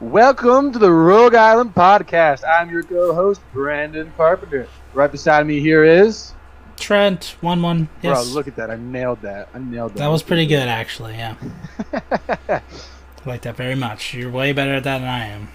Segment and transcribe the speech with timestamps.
[0.00, 2.42] Welcome to the Rogue Island Podcast.
[2.48, 4.66] I'm your co-host Brandon Carpenter.
[4.94, 6.32] Right beside me here is
[6.78, 7.86] Trent, one one.
[8.00, 8.70] Yes, Bro, look at that.
[8.70, 9.50] I nailed that.
[9.52, 9.98] I nailed that.
[9.98, 11.16] that was pretty good actually.
[11.16, 11.36] Yeah,
[11.92, 12.62] I
[13.26, 14.14] like that very much.
[14.14, 15.48] You're way better at that than I am.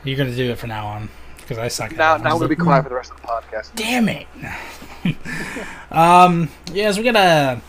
[0.04, 1.08] You're gonna do it from now on
[1.38, 1.92] because I suck.
[1.92, 3.74] At now, now I'm gonna be quiet for the rest of the podcast.
[3.76, 4.26] Damn it.
[5.90, 6.50] um.
[6.70, 7.62] Yes, we got a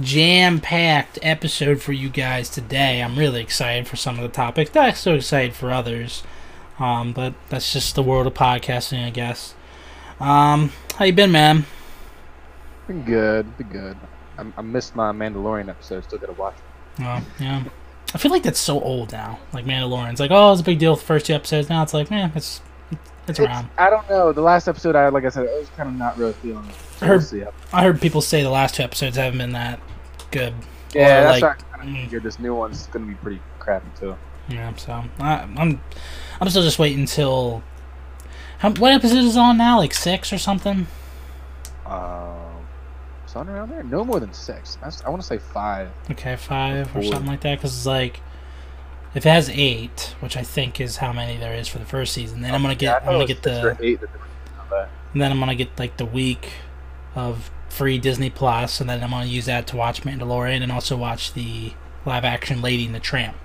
[0.00, 3.02] jam-packed episode for you guys today.
[3.02, 4.74] I'm really excited for some of the topics.
[4.74, 6.22] Not so excited for others.
[6.78, 9.54] Um, but that's just the world of podcasting, I guess.
[10.18, 11.66] Um, how you been, man?
[12.86, 13.56] Been good.
[13.58, 13.96] Been good.
[14.38, 16.04] I, I missed my Mandalorian episode.
[16.04, 17.04] Still gotta watch it.
[17.04, 17.64] Oh, yeah.
[18.14, 19.38] I feel like that's so old now.
[19.52, 21.68] Like Mandalorian's like, oh, it's a big deal the first two episodes.
[21.68, 22.60] Now it's like, eh, it's
[23.40, 23.68] it's around.
[23.78, 24.32] I don't know.
[24.32, 26.74] The last episode, I like I said, I was kind of not really feeling it.
[26.98, 27.52] So I heard- we'll.
[27.72, 29.80] I heard people say the last two episodes haven't been that
[30.30, 30.54] good.
[30.94, 33.88] Yeah, Or, that's like, like, kind of figured this new one's gonna be pretty crappy
[33.98, 34.14] too.
[34.48, 35.80] Yeah, so I, I'm
[36.40, 37.62] I'm still just waiting until.
[38.58, 39.78] How, what episode is on now?
[39.78, 40.86] Like six or something?
[41.86, 42.66] Um,
[43.26, 43.82] something around there.
[43.82, 44.76] No more than six.
[44.82, 45.90] That's, I want to say five.
[46.10, 47.12] Okay, five or Four.
[47.12, 47.58] something like that.
[47.58, 48.20] Because it's like,
[49.14, 52.12] if it has eight, which I think is how many there is for the first
[52.12, 54.12] season, then I'm gonna get I I'm gonna get was six or the eight that
[54.12, 54.24] they were
[54.62, 54.88] on that.
[55.12, 56.52] and then I'm gonna get like the week
[57.14, 60.96] of free Disney Plus, and then I'm gonna use that to watch Mandalorian and also
[60.96, 61.72] watch the
[62.04, 63.36] live action Lady and the Tramp.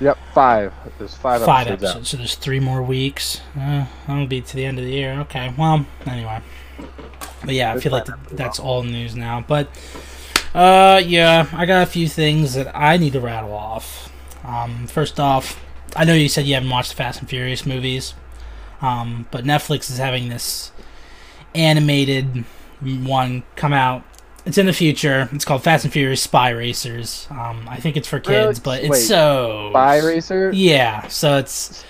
[0.00, 0.72] Yep, five.
[0.98, 1.84] There's five, Five episodes.
[1.84, 3.40] episodes, so there's three more weeks.
[3.56, 5.12] Uh, that'll be to the end of the year.
[5.20, 6.40] Okay, well, anyway.
[7.44, 9.44] But yeah, I feel like plan, th- pretty that's all news now.
[9.46, 9.68] But
[10.54, 14.11] uh, yeah, I got a few things that I need to rattle off.
[14.44, 15.62] Um, first off,
[15.94, 18.14] I know you said you haven't watched the Fast and Furious movies,
[18.80, 20.72] um, but Netflix is having this
[21.54, 22.44] animated
[22.80, 24.02] one come out.
[24.44, 25.28] It's in the future.
[25.32, 27.28] It's called Fast and Furious Spy Racers.
[27.30, 30.50] Um, I think it's for kids, but it's Wait, so Spy Racer.
[30.52, 31.84] yeah, so it's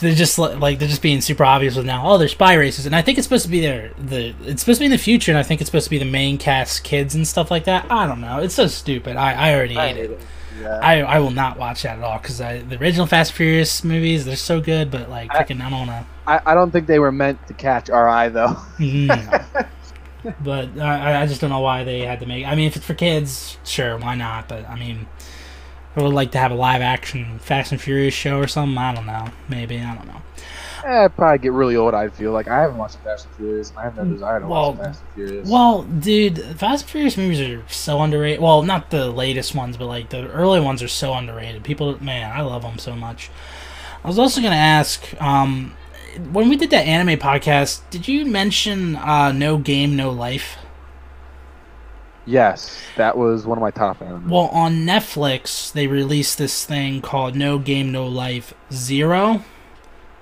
[0.00, 2.06] they're just like they're just being super obvious with now.
[2.06, 4.78] Oh, they're spy races, and I think it's supposed to be their the it's supposed
[4.78, 6.84] to be in the future, and I think it's supposed to be the main cast
[6.84, 7.90] kids and stuff like that.
[7.90, 8.38] I don't know.
[8.40, 9.16] It's so stupid.
[9.16, 10.10] I I already I hate hate it.
[10.12, 10.20] it.
[10.60, 10.78] Yeah.
[10.82, 14.24] I I will not watch that at all because the original Fast and Furious movies
[14.24, 16.06] they're so good, but like I- freaking I don't wanna.
[16.26, 18.56] I, I don't think they were meant to catch our eye though.
[18.78, 19.14] No.
[19.14, 20.32] Mm-hmm.
[20.44, 22.46] but I I just don't know why they had to make.
[22.46, 24.48] I mean, if it's for kids, sure, why not?
[24.48, 25.06] But I mean.
[25.94, 28.78] I would like to have a live action Fast and Furious show or something.
[28.78, 29.26] I don't know.
[29.46, 30.22] Maybe I don't know.
[30.84, 31.94] Eh, I'd probably get really old.
[31.94, 33.70] I feel like I haven't watched Fast and Furious.
[33.70, 35.48] and I have no desire to Mm, Well, watch Fast and Furious.
[35.48, 38.40] Well, dude, Fast and Furious movies are so underrated.
[38.40, 41.62] Well, not the latest ones, but like the early ones are so underrated.
[41.62, 43.30] People, man, I love them so much.
[44.04, 45.74] I was also gonna ask, um,
[46.32, 50.56] when we did that anime podcast, did you mention uh, No Game No Life?
[52.24, 54.28] yes, that was one of my top animes.
[54.28, 59.44] Well, on Netflix, they released this thing called No Game No Life Zero,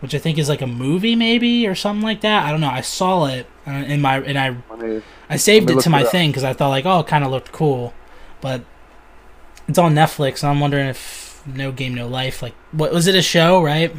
[0.00, 2.44] which I think is like a movie, maybe or something like that.
[2.44, 2.70] I don't know.
[2.70, 6.08] I saw it uh, in my and I me- I saved it to my it
[6.08, 7.94] thing because I thought like, oh, it kind of looked cool,
[8.40, 8.64] but
[9.68, 13.14] it's on Netflix, and I'm wondering if No Game No Life, like, what was it
[13.14, 13.94] a show, right?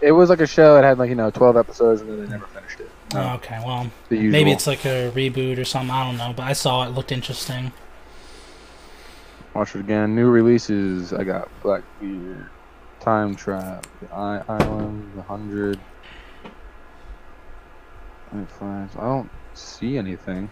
[0.00, 2.26] it was like a show It had like you know twelve episodes and then they
[2.26, 2.90] never finished it.
[3.12, 5.90] No, Oh, okay, well, maybe it's like a reboot or something.
[5.94, 7.72] I don't know, but I saw it, looked interesting.
[9.54, 10.14] Watch it again.
[10.14, 11.12] New releases.
[11.12, 12.50] I got Blackbeard,
[13.06, 15.78] Time Trap, The I- Island, The Hundred.
[18.32, 20.50] I don't see anything.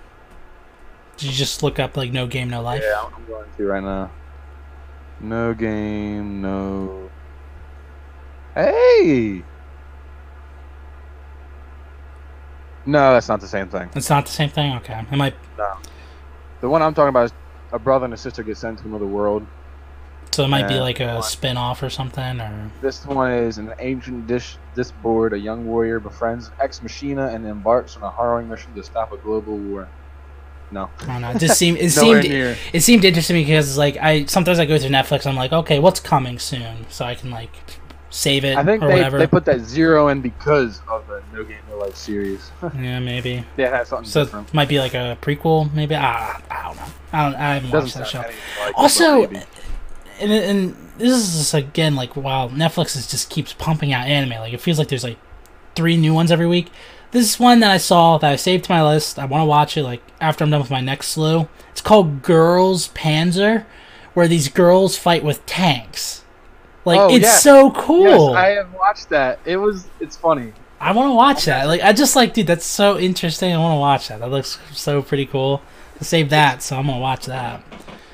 [1.17, 2.81] Did you just look up like No Game No Life?
[2.87, 4.09] Yeah, I'm going to right now.
[5.19, 7.11] No game, no.
[8.55, 9.43] Hey.
[12.87, 13.91] No, that's not the same thing.
[13.97, 14.77] It's not the same thing.
[14.77, 15.77] Okay, it No.
[16.61, 17.33] The one I'm talking about is
[17.73, 19.45] a brother and a sister get sent to another world.
[20.35, 21.23] So it might be like a one.
[21.23, 25.33] spin off or something, or This one is an ancient dish disboard.
[25.33, 29.17] A young warrior befriends Ex Machina and embarks on a harrowing mission to stop a
[29.17, 29.87] global war.
[30.73, 31.31] No, I don't know.
[31.31, 32.57] It just seemed it seemed near.
[32.73, 36.01] it seemed interesting because like I sometimes I go through Netflix, I'm like, okay, what's
[36.01, 37.53] coming soon, so I can like
[38.11, 39.19] save it I think or they, whatever.
[39.19, 42.51] they put that zero in because of the No Game No Life series.
[42.77, 43.45] yeah, maybe.
[43.57, 44.49] Yeah, had something So different.
[44.49, 45.95] it might be like a prequel, maybe.
[45.97, 46.83] Ah, I don't know.
[47.13, 47.35] I don't.
[47.41, 48.65] I haven't Doesn't watched that show.
[48.65, 49.45] like Also, maybe.
[50.21, 54.39] And and this is just again like wow, Netflix is just keeps pumping out anime.
[54.41, 55.19] Like it feels like there's like
[55.75, 56.71] three new ones every week.
[57.11, 59.19] This is one that I saw that I saved to my list.
[59.19, 61.49] I want to watch it like after I'm done with my next slew.
[61.71, 63.65] It's called Girls Panzer,
[64.15, 66.25] where these girls fight with tanks.
[66.85, 67.43] Like Oh, it's yes.
[67.43, 68.33] so cool.
[68.33, 69.39] Yes, I have watched that.
[69.45, 69.87] It was.
[70.01, 70.53] It's funny.
[70.81, 71.67] I want to watch that.
[71.67, 73.55] Like, I just like, dude, that's so interesting.
[73.55, 74.21] I want to watch that.
[74.21, 75.63] That looks so pretty cool.
[75.99, 77.63] I saved that, so I'm gonna watch that.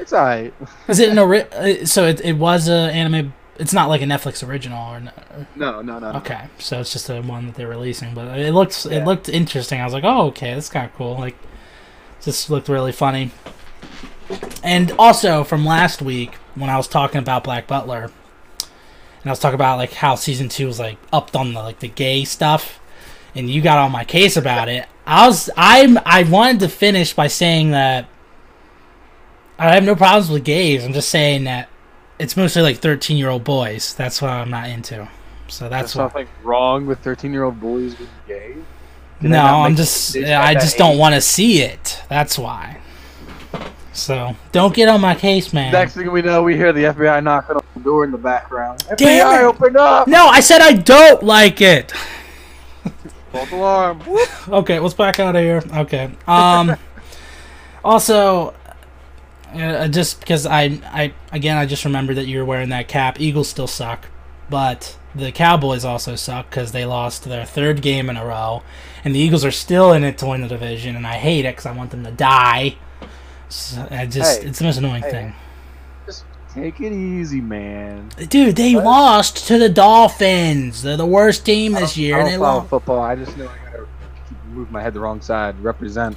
[0.00, 0.52] It's alright.
[0.88, 3.34] Is it an ori- uh, So it, it was a anime.
[3.58, 5.12] It's not like a Netflix original, or no,
[5.54, 6.12] No, no, no.
[6.12, 6.18] no.
[6.18, 6.44] okay.
[6.58, 8.98] So it's just a one that they're releasing, but it looks Yeah.
[8.98, 9.80] it looked interesting.
[9.80, 11.18] I was like, oh, okay, that's kind of cool.
[11.18, 11.36] Like,
[12.22, 13.30] just looked really funny.
[14.62, 18.04] And also from last week when I was talking about Black Butler,
[18.62, 21.80] and I was talking about like how season two was like upped on the like
[21.80, 22.80] the gay stuff,
[23.34, 24.86] and you got on my case about it.
[25.06, 28.06] I was I'm I wanted to finish by saying that
[29.60, 30.84] I have no problems with gays.
[30.84, 31.68] I'm just saying that
[32.18, 33.94] it's mostly like 13 year old boys.
[33.94, 35.06] That's what I'm not into.
[35.48, 36.04] So that's There's why.
[36.04, 38.54] something wrong with 13 year old boys being gay.
[39.20, 42.00] Did No, I'm just I just don't want to see it.
[42.08, 42.80] That's why.
[43.92, 45.72] So don't get on my case, man.
[45.72, 48.82] Next thing we know, we hear the FBI knocking on the door in the background.
[48.96, 49.44] Damn FBI, it.
[49.44, 50.08] open up!
[50.08, 51.92] No, I said I don't like it.
[53.30, 54.02] False alarm.
[54.48, 55.62] Okay, let's back out of here.
[55.74, 56.10] Okay.
[56.26, 56.76] Um.
[57.84, 58.54] also,
[59.54, 63.20] uh, just because I, I again, I just remember that you were wearing that cap.
[63.20, 64.06] Eagles still suck,
[64.48, 68.62] but the Cowboys also suck because they lost their third game in a row,
[69.04, 71.52] and the Eagles are still in it to win the division, and I hate it
[71.56, 72.76] because I want them to die.
[73.48, 74.48] So I just, Hey.
[74.48, 75.10] it's the most annoying Hey.
[75.10, 75.34] thing.
[76.06, 76.24] Just
[76.54, 78.08] take it easy, man.
[78.28, 78.84] Dude, they What?
[78.84, 80.82] lost to the Dolphins.
[80.82, 82.70] They're the worst team this year, I don't they follow lost.
[82.70, 83.00] football.
[83.00, 83.86] I just know I gotta
[84.52, 85.58] move my head the wrong side.
[85.58, 86.16] Represent.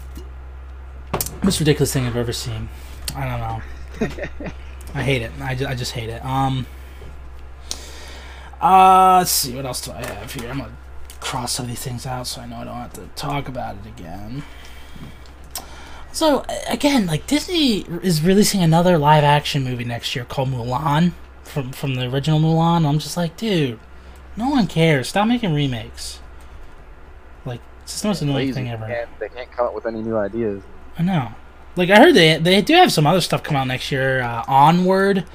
[1.44, 2.70] Most ridiculous thing I've ever seen.
[3.16, 3.62] I don't know.
[4.96, 5.32] I hate it.
[5.42, 6.24] I, ju- I just hate it.
[6.26, 6.66] Um.
[8.62, 9.56] Uh, let's see.
[9.56, 10.50] What else do I have here?
[10.50, 10.72] I'm gonna
[11.20, 13.76] cross some of these things out so I know I don't have to talk about
[13.76, 14.44] it again.
[16.12, 21.12] So again, like Disney is releasing another live action movie next year called Mulan
[21.44, 22.86] from from the original Mulan.
[22.88, 23.80] I'm just like, dude,
[24.38, 25.10] no one cares.
[25.10, 26.20] Stop making remakes.
[27.46, 28.86] Like it's the most annoying thing ever.
[28.88, 30.62] Can't- they can't come up with any new ideas.
[30.98, 31.34] I know.
[31.76, 34.22] Like I heard they they do have some other stuff come out next year.
[34.22, 35.26] Uh, Onward,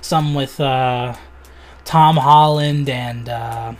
[0.00, 1.14] some with uh,
[1.84, 3.74] Tom Holland and uh,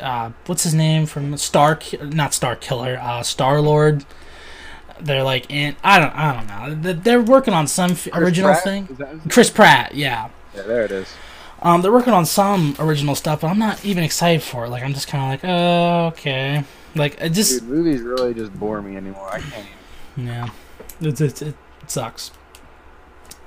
[0.00, 4.04] uh, what's his name from Star not Star Killer, uh, Star Lord.
[5.00, 6.82] They're like in I don't I don't know.
[6.82, 8.64] They- They're working on some Chris original Pratt?
[8.64, 8.88] thing.
[9.28, 10.30] Chris Pratt, yeah.
[10.54, 11.12] yeah, there it is.
[11.60, 14.70] Um, they're working on some original stuff, but I'm not even excited for it.
[14.70, 16.64] Like I'm just kind of like, oh, okay.
[16.94, 19.28] Like it just Dude, movies really just bore me anymore.
[19.30, 19.66] I can't.
[20.16, 20.26] Even.
[20.28, 20.48] Yeah,
[21.00, 21.54] it's, it's, it
[21.86, 22.30] sucks.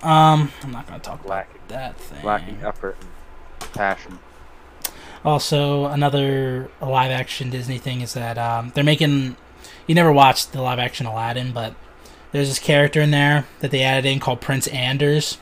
[0.01, 2.25] Um, I'm not gonna talk about that thing.
[2.25, 4.19] lacking effort and passion.
[5.25, 9.35] Also, another live action Disney thing is that um, they're making.
[9.87, 11.75] You never watched the live action Aladdin, but
[12.31, 15.37] there's this character in there that they added in called Prince Anders,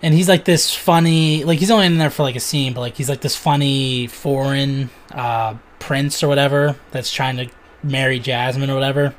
[0.00, 1.44] and he's like this funny.
[1.44, 4.06] Like he's only in there for like a scene, but like he's like this funny
[4.06, 7.50] foreign uh, prince or whatever that's trying to
[7.82, 9.14] marry Jasmine or whatever.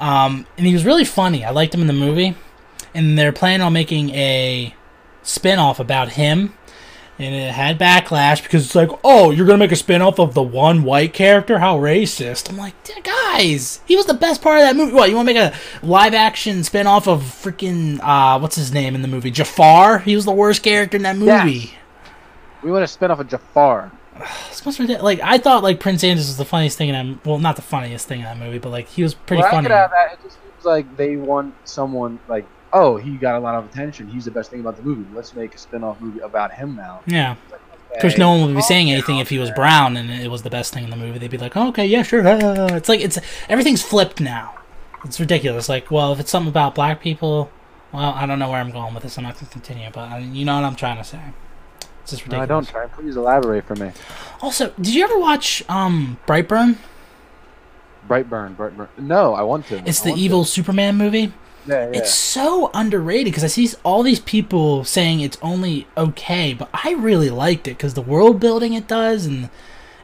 [0.00, 1.44] Um, and he was really funny.
[1.44, 2.36] I liked him in the movie,
[2.94, 4.74] and they're planning on making a
[5.22, 6.54] spin-off about him
[7.18, 10.42] and it had backlash because it's like, oh, you're gonna make a spin-off of the
[10.42, 11.58] one white character?
[11.58, 12.48] How racist!
[12.48, 14.92] I'm like, "Dude, guys, he was the best part of that movie.
[14.92, 19.02] What you want to make a live-action spin-off of freaking uh, what's his name in
[19.02, 19.30] the movie?
[19.30, 19.98] Jafar?
[19.98, 21.52] He was the worst character in that movie.
[21.52, 21.70] Yes.
[22.62, 23.90] We want to spin off of Jafar.
[24.50, 25.04] It's most ridiculous.
[25.04, 27.26] Like I thought, like Prince Anders was the funniest thing in that.
[27.26, 29.54] Well, not the funniest thing in that movie, but like he was pretty Well, I
[29.54, 29.64] funny.
[29.68, 30.12] could have that.
[30.14, 34.08] It just seems like they want someone like, oh, he got a lot of attention.
[34.08, 35.06] He's the best thing about the movie.
[35.14, 37.00] Let's make a spin-off movie about him now.
[37.06, 37.36] Yeah.
[37.50, 37.60] Like,
[37.94, 40.10] Of course, okay, no one would be oh, saying anything if he was brown and
[40.10, 41.18] it was the best thing in the movie.
[41.18, 42.22] They'd be like, oh, "Okay, yeah, sure."
[42.76, 44.54] It's like it's everything's flipped now.
[45.04, 45.68] It's ridiculous.
[45.68, 47.50] Like, well, if it's something about black people,
[47.92, 49.16] well, I don't know where I'm going with this.
[49.16, 51.20] I'm not going to continue, but I, you know what I'm trying to say.
[52.12, 52.40] It's just No.
[52.40, 52.66] I don't.
[52.66, 52.86] Try.
[52.86, 53.92] Please elaborate for me.
[54.40, 56.76] Also, did you ever watch um Brightburn?
[58.08, 58.88] Brightburn, Brightburn.
[58.96, 59.82] No, I want to.
[59.86, 61.32] It's I the evil Superman movie.
[61.66, 61.98] Yeah, yeah.
[61.98, 66.92] It's so underrated because I see all these people saying it's only okay, but I
[66.94, 69.50] really liked it because the world building it does, and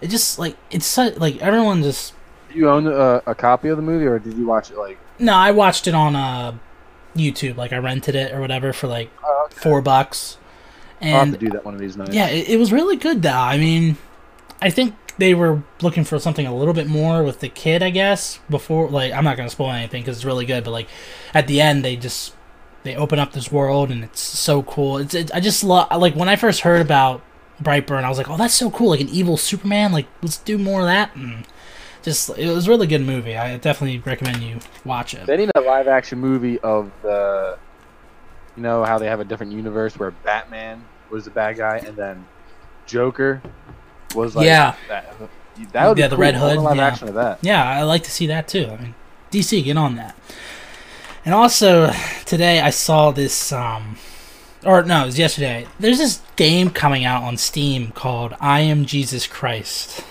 [0.03, 2.13] it just like it's so, like everyone just.
[2.53, 4.99] Do you own a, a copy of the movie, or did you watch it like?
[5.19, 6.53] No, I watched it on uh,
[7.17, 7.57] YouTube.
[7.57, 9.55] Like I rented it or whatever for like Oh, okay.
[9.59, 10.37] four bucks,
[11.13, 12.15] I'll have to do that one of these nights.
[12.15, 13.31] yeah, it, it was really good though.
[13.31, 13.97] I mean,
[14.61, 17.83] I think they were looking for something a little bit more with the kid.
[17.83, 20.89] I guess before like I'm not gonna spoil anything because it's really good, but like
[21.33, 22.35] at the end they just
[22.83, 24.99] they open up this world and it's so cool.
[24.99, 27.23] It's it, I just love like when I first heard about
[27.63, 29.93] Brightburn, I was like, oh, that's so cool, like an evil Superman.
[29.93, 31.15] Like let's do more of that.
[31.15, 31.47] And
[32.03, 33.37] just it was a really good movie.
[33.37, 35.27] I definitely recommend you watch it.
[35.27, 37.59] They need a live action movie of the.
[38.57, 41.97] You know how they have a different universe where Batman was the bad guy and
[41.97, 42.25] then
[42.87, 43.43] Joker
[44.15, 44.75] was like Yeah.
[44.89, 45.17] that.
[45.73, 46.19] That would Yeah, be the cool.
[46.23, 46.87] Red I want a Hood, live yeah.
[46.87, 47.39] action of that.
[47.43, 48.67] Yeah, I like to see that too.
[48.71, 48.95] I mean,
[49.31, 50.17] DC, get on that.
[51.25, 51.91] And also
[52.27, 53.97] today I saw this um
[54.65, 55.67] or no, it was yesterday.
[55.79, 60.03] There's this game coming out on Steam called I Am Jesus Christ.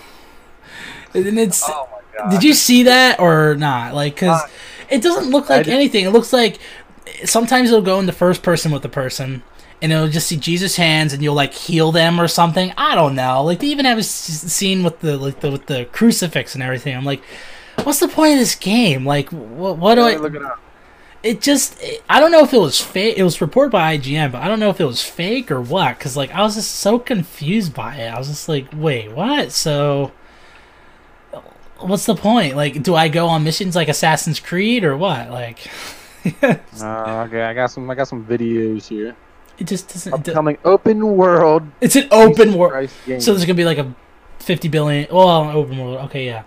[1.14, 2.30] And it's Oh my god.
[2.30, 3.94] Did you see that or not?
[3.94, 4.46] Like cuz Uh,
[4.88, 6.04] it doesn't look like anything.
[6.04, 6.58] It looks like
[7.24, 9.42] sometimes it'll go in the first person with the person
[9.82, 12.72] and it'll just see Jesus' hands and you'll like heal them or something.
[12.76, 13.42] I don't know.
[13.42, 16.62] Like they even have a s- scene with the like the with the crucifix and
[16.62, 16.96] everything.
[16.96, 17.22] I'm like,
[17.82, 19.04] what's the point of this game?
[19.04, 20.16] Like, what, what do I?
[20.16, 20.60] look it up.
[21.22, 23.16] It just, I don't know if it was fake.
[23.16, 25.96] It was reported by IGN, but I don't know if it was fake or what.
[25.98, 28.08] Because like I was just so confused by it.
[28.12, 29.50] I was just like, wait, what?
[29.50, 30.12] So,
[31.78, 32.56] what's the point?
[32.56, 35.30] Like, do I go on missions like Assassin's Creed or what?
[35.30, 35.66] Like,
[36.42, 37.88] Uh, okay, I got some.
[37.90, 39.14] I got some videos here.
[39.58, 40.12] It just doesn't.
[40.14, 41.62] it do- Upcoming open world.
[41.80, 42.90] It's an open Jesus world.
[43.22, 43.94] So there's gonna be like a
[44.38, 45.06] fifty billion.
[45.10, 45.98] Well, open world.
[46.06, 46.42] Okay, yeah.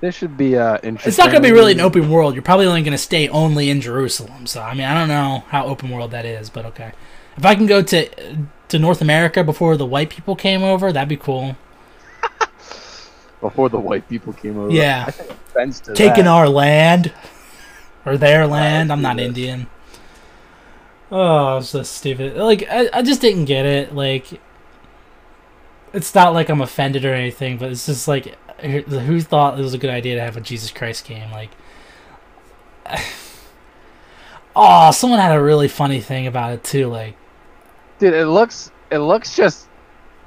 [0.00, 1.08] this should be uh interesting.
[1.10, 2.34] It's not gonna be really an open world.
[2.34, 4.46] You're probably only gonna stay only in Jerusalem.
[4.46, 6.92] So I mean, I don't know how open world that is, but okay.
[7.36, 8.08] If I can go to
[8.68, 11.56] to North America before the white people came over, that'd be cool.
[13.40, 14.70] before the white people came over.
[14.72, 15.04] Yeah.
[15.08, 16.30] I take offense to Taking that.
[16.30, 17.12] our land
[18.04, 18.92] or their land.
[18.92, 19.18] I'm not.
[19.18, 19.66] Indian.
[21.12, 22.36] Oh, it's so stupid.
[22.36, 23.94] Like I, I just didn't get it.
[23.94, 24.40] Like
[25.92, 29.74] it's not like I'm offended or anything, but it's just like who thought it was
[29.74, 31.30] a good idea to have a Jesus Christ game?
[31.30, 31.50] Like,
[34.56, 36.86] oh, someone had a really funny thing about it too.
[36.86, 37.16] Like,
[37.98, 38.70] Dude, it looks.
[38.90, 39.66] It looks just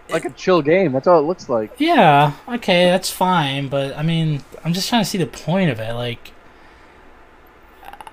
[0.09, 0.91] like a chill game.
[0.91, 1.71] That's all it looks like.
[1.77, 5.79] yeah, okay, that's fine, but I mean, I'm just trying to see the point of
[5.79, 5.93] it.
[5.93, 6.31] Like,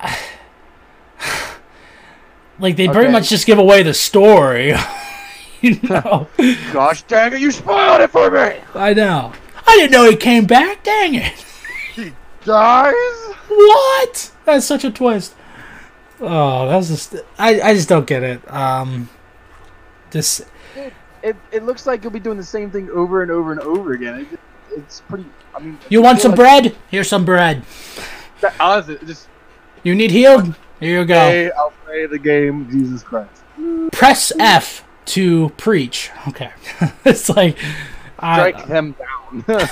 [2.59, 4.75] like they pretty much just give away the story.
[5.61, 6.29] you know,
[6.73, 7.41] Gosh dang it!
[7.41, 9.33] You spoiled it for me, I know.
[9.67, 10.85] I didn't know he came back.
[10.85, 11.45] Dang it!
[11.95, 12.11] He
[12.47, 12.95] dies.
[13.49, 14.33] What?
[14.47, 15.35] That's such a twist.
[16.21, 18.51] Oh, that's just I, I just don't get it.
[18.51, 19.11] Um,
[20.11, 20.45] this
[21.23, 23.93] It, it looks like you'll be doing the same thing over and over and over
[23.93, 24.27] again.
[24.33, 24.41] It,
[24.77, 25.27] it's pretty.
[25.55, 26.77] I mean, you want some like bread?
[26.91, 27.63] Here's some bread.
[28.41, 29.29] that- honestly, it just
[29.83, 30.55] You need healed?
[30.83, 31.15] Here you go.
[31.15, 32.69] hey, I'll play the game.
[32.71, 33.43] Jesus Christ.
[33.93, 36.11] Press F to preach.
[36.29, 36.51] Okay,
[37.05, 37.57] it's like
[38.19, 39.45] I, Strike them down.
[39.49, 39.67] uh,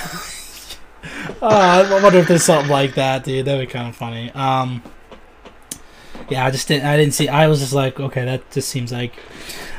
[1.41, 3.45] I wonder if there's something like that, dude.
[3.45, 4.31] That'd be kind of funny.
[4.31, 4.81] Um,
[6.29, 6.85] yeah, I just didn't.
[6.85, 7.27] I didn't see.
[7.27, 9.13] I was just like, okay, that just seems like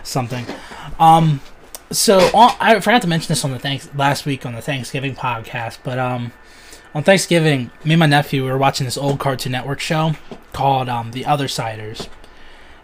[0.03, 0.45] something.
[0.99, 1.41] Um,
[1.91, 5.15] so on, I forgot to mention this on the thanks last week on the Thanksgiving
[5.15, 6.33] podcast, but um,
[6.95, 10.13] on Thanksgiving, me and my nephew we were watching this old Cartoon Network show
[10.53, 12.09] called um The Other Siders,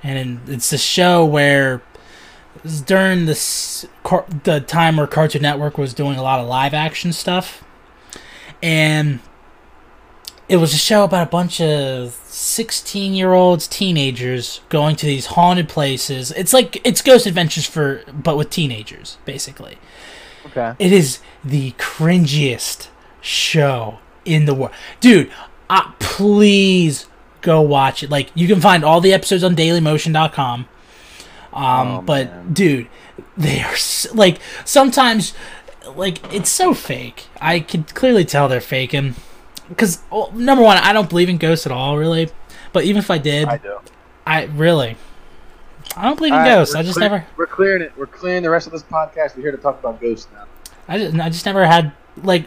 [0.03, 1.83] and it's this show where
[2.87, 7.13] during this car- the time where Cartoon Network was doing a lot of live action
[7.13, 7.65] stuff,
[8.63, 9.21] and
[10.49, 15.27] it was a show about a bunch of 16 year olds teenagers going to these
[15.27, 16.33] haunted places.
[16.33, 19.79] It's like it's ghost adventures for but with teenagers basically.
[20.47, 20.75] Okay.
[20.79, 22.89] it is the cringiest
[23.29, 25.31] show in the world dude
[25.71, 27.07] uh, please
[27.43, 30.61] go watch it like you can find all the episodes on dailymotion.com
[31.53, 32.53] um Oh, but man.
[32.53, 32.89] dude
[33.37, 35.35] they are s like sometimes
[35.95, 39.15] like it's so fake i could clearly tell they're faking
[39.69, 42.29] because well, number one i don't believe in ghosts at all really
[42.73, 43.79] but even if i did I do.
[44.27, 44.97] i, really
[45.97, 47.93] i don't believe in right, ghosts i just clear- never We're clearing it.
[47.97, 49.37] We're clearing the rest of this podcast.
[49.37, 50.45] We're here to talk about ghosts now.
[50.87, 51.93] I just, I just never had
[52.23, 52.47] like.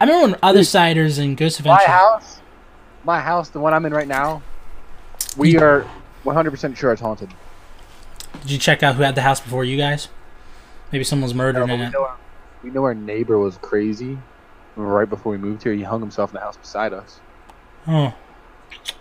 [0.00, 2.40] I remember when other siders and Ghost My house,
[3.04, 4.42] my house, the one I'm in right now,
[5.36, 5.88] we are
[6.24, 7.30] 100% sure it's haunted.
[8.42, 10.08] Did you check out who had the house before you guys?
[10.92, 11.90] Maybe someone was No, murdered in we, it.
[11.90, 12.16] know our,
[12.62, 14.18] we know our neighbor was crazy.
[14.76, 17.18] Right before we moved here, he hung himself in the house beside us.
[17.88, 18.14] Oh,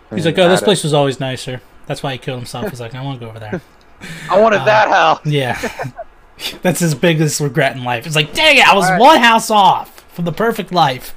[0.09, 1.61] he's like, oh, this place was always nicer.
[1.85, 2.69] That's why he killed himself.
[2.69, 3.61] He's like, I want to go over there.
[4.31, 5.25] I wanted uh, that house.
[5.25, 5.91] Yeah,
[6.63, 8.07] that's his biggest regret in life.
[8.07, 8.99] It's like, dang it, I was right.
[8.99, 11.15] one house off from the perfect life.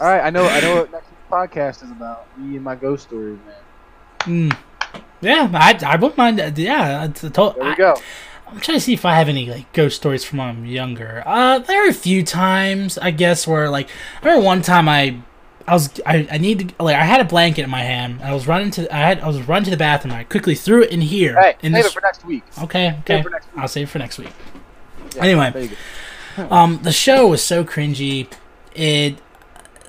[0.00, 0.44] All right, I know.
[0.44, 2.26] I know what next week's podcast is about.
[2.36, 3.38] Me and my ghost stories,
[4.26, 4.50] man.
[4.50, 5.00] Mm.
[5.20, 6.38] Yeah, I, I wouldn't mind.
[6.58, 7.94] Yeah, it's a to- There we I, go.
[8.48, 11.22] I'm trying to see if I have any like ghost stories from when I'm younger.
[11.24, 13.88] Uh, there are a few times I guess where like
[14.22, 15.20] I remember one time I,
[15.68, 18.14] I was I, I need to like I had a blanket in my hand.
[18.20, 20.14] And I was running to I had I was running to the bathroom.
[20.14, 21.40] I quickly threw it in here.
[21.40, 21.92] Hey, in save this.
[21.92, 22.42] it for next week.
[22.62, 23.22] okay, Save okay.
[23.22, 23.58] for next week.
[23.62, 24.32] I'll save it for next week.
[25.14, 25.70] Yeah, Anyway.
[26.36, 26.54] There you go.
[26.54, 28.28] Um, the show was so cringy.
[28.74, 29.18] It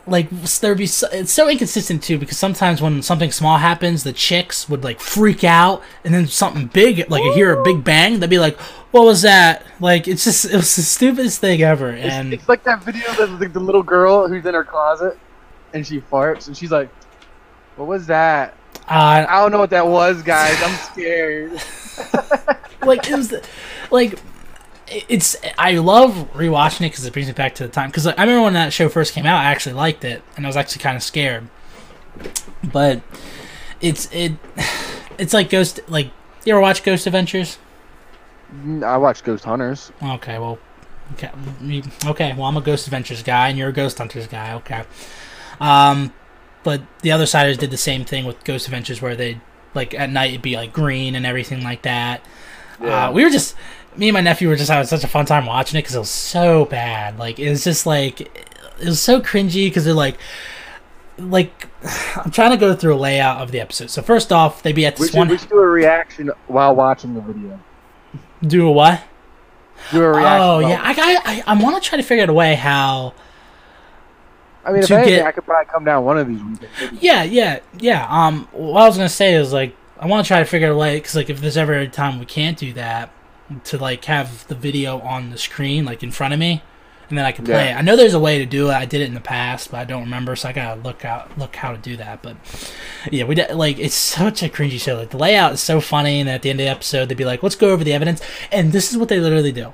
[0.08, 4.14] like there'd be so, it's so inconsistent too because sometimes when something small happens, the
[4.14, 8.20] chicks would like freak out, and then something big like you hear a big bang,
[8.20, 8.58] they'd be like,
[8.92, 11.92] "What was that?" Like it's just it was the stupidest thing ever.
[11.92, 15.18] It's, And it's like that video of the, the little girl who's in her closet
[15.74, 16.90] and she farts and she's like,
[17.76, 18.56] What was that?
[18.90, 20.56] Uh, I don't know what that was, guys.
[20.62, 21.52] I'm scared.
[22.82, 23.34] like it was,
[23.92, 24.20] like
[24.90, 25.36] it's.
[25.58, 27.90] I love rewatching it because it brings me back to the time.
[27.90, 30.46] Because like, I remember when that show first came out, I actually liked it, and
[30.46, 31.48] I was actually kind of scared.
[32.64, 33.02] But
[33.82, 34.34] it's it,
[35.18, 35.80] it's like Ghost.
[35.88, 36.12] Like
[36.46, 37.58] you ever watch Ghost Adventures?
[38.84, 39.92] I watched Ghost Hunters.
[40.02, 40.58] Okay, well,
[41.14, 41.32] okay,
[42.06, 42.34] okay.
[42.34, 44.54] Well, I'm a Ghost Adventures guy, and you're a Ghost Hunters guy.
[44.56, 44.84] Okay.
[45.60, 46.14] Um,
[46.64, 49.42] but the other siders did the same thing with Ghost Adventures, where they
[49.74, 52.22] like at night it'd be like green and everything like that.
[52.82, 53.08] Yeah.
[53.08, 53.56] Uh, we were just
[53.98, 56.00] me and my nephew were just having such a fun time watching it because it
[56.00, 57.18] was so bad.
[57.20, 60.18] Like it was just like it was so cringy because they're like.
[61.20, 61.68] Like,
[62.16, 63.90] I'm trying to go through a layout of the episode.
[63.90, 65.30] So first off, they'd be at We this should, one.
[65.30, 67.60] we should do a reaction while watching the video.
[68.44, 69.02] Do a what?
[69.92, 70.42] Do a reaction.
[70.42, 71.22] Oh yeah, I got.
[71.26, 73.16] I, I want to try to figure out a way how.
[74.64, 77.02] I mean, if anything, get- I could probably come down one of these weekends.
[77.02, 78.06] Yeah, yeah, yeah.
[78.10, 80.74] Um, what I was gonna say is like I want to try to figure out
[80.74, 83.12] a way because like if there's ever a time we can't do that,
[83.66, 86.62] to like have the video on the screen like in front of me,
[87.10, 87.76] and then I can play Yeah.
[87.76, 87.80] it.
[87.80, 88.74] I know there's a way to do it.
[88.74, 91.38] I did it in the past, but I don't remember, so I gotta look out
[91.38, 92.22] look how to do that.
[92.22, 92.36] But
[93.12, 94.96] yeah, we did, like it's such a cringy show.
[94.98, 97.26] Like the layout is so funny, and at the end of the episode, they'd be
[97.26, 99.74] like, "Let's go over the evidence," and this is what they literally do.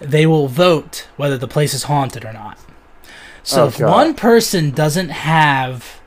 [0.00, 2.58] They will vote whether the place is haunted or not.
[3.42, 3.90] So Oh, if God.
[3.90, 6.00] one person doesn't have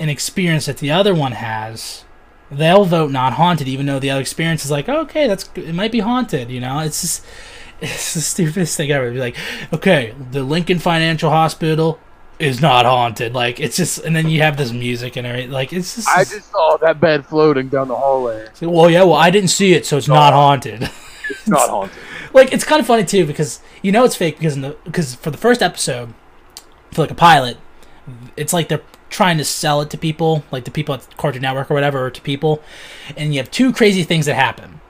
[0.00, 2.04] an experience that the other one has,
[2.50, 5.92] they'll vote not haunted, even though the other experience is like, okay, that's it might
[5.92, 6.50] be haunted.
[6.50, 7.24] You know, it's just
[7.80, 9.10] it's the stupidest thing ever.
[9.10, 9.36] Be like,
[9.72, 11.98] okay, the Lincoln Financial Hospital
[12.38, 13.34] is not haunted.
[13.34, 15.50] Like it's just, and then you have this music and everything.
[15.50, 16.08] Like it's just.
[16.08, 18.40] I just saw that bed floating down the hallway.
[18.40, 20.90] it's like, well, yeah, well, I didn't see it, so it's not haunted.
[21.30, 21.96] It's not haunted.
[22.32, 25.14] like it's kind of funny too because you know it's fake because in the because
[25.14, 26.12] for the first episode
[26.92, 27.56] for like a pilot
[28.36, 28.82] it's like they're
[29.16, 32.10] trying to sell it to people like the people at Cartoon Network or whatever or
[32.10, 32.62] to people
[33.16, 34.80] and you have two crazy things that happen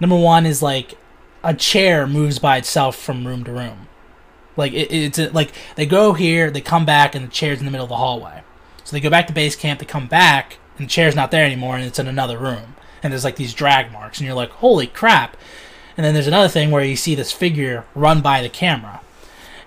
[0.00, 0.96] number one is like
[1.42, 3.88] a chair moves by itself from room to room
[4.56, 7.64] like it, it's a, like they go here they come back and the chair's in
[7.64, 8.42] the middle of the hallway
[8.84, 11.44] so they go back to base camp they come back and the chair's not there
[11.44, 14.50] anymore and it's in another room and there's like these drag marks and you're like
[14.50, 15.36] holy crap
[15.96, 19.00] and then there's another thing where you see this figure run by the camera.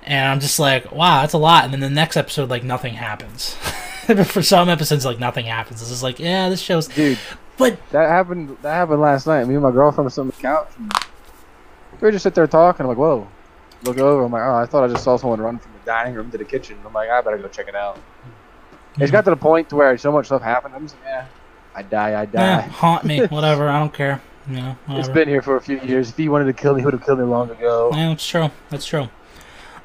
[0.04, 1.64] And I'm just like, wow, that's a lot.
[1.64, 3.56] And then the next episode, like, nothing happens.
[4.26, 5.82] For some episodes, like, nothing happens.
[5.82, 6.88] It's just like, yeah, this show's.
[6.88, 7.18] Dude,
[7.58, 8.58] But, that happened.
[8.62, 9.46] That happened last night.
[9.46, 10.70] Me and my girlfriend were sitting on the couch.
[12.00, 12.84] We were just sit there talking.
[12.86, 13.28] I'm like, whoa.
[13.84, 14.24] Look over.
[14.24, 16.38] I'm like, oh, I thought I just saw someone run from the dining room to
[16.38, 16.78] the kitchen.
[16.86, 18.00] I'm like, I better go check it out.
[19.00, 20.74] It's got to the point to where so much stuff happened.
[20.74, 21.26] I'm just like, yeah,
[21.76, 22.58] I die, I die.
[22.58, 23.70] eh, haunt me, whatever.
[23.70, 24.20] I don't care.
[24.48, 26.10] Know, It's been here for a few years.
[26.10, 27.92] If he wanted to kill me, he would have killed me long ago.
[27.94, 28.50] Yeah, that's true.
[28.70, 29.10] That's true.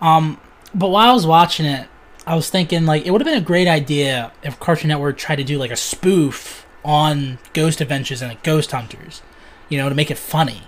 [0.00, 0.40] Um,
[0.74, 1.88] but while I was watching it,
[2.26, 5.37] I was thinking like it would have been a great idea if Cartoon Network tried
[5.37, 9.22] to do like a spoof on Ghost Adventures and like, Ghost Hunters,
[9.68, 10.62] you know, to make it funny.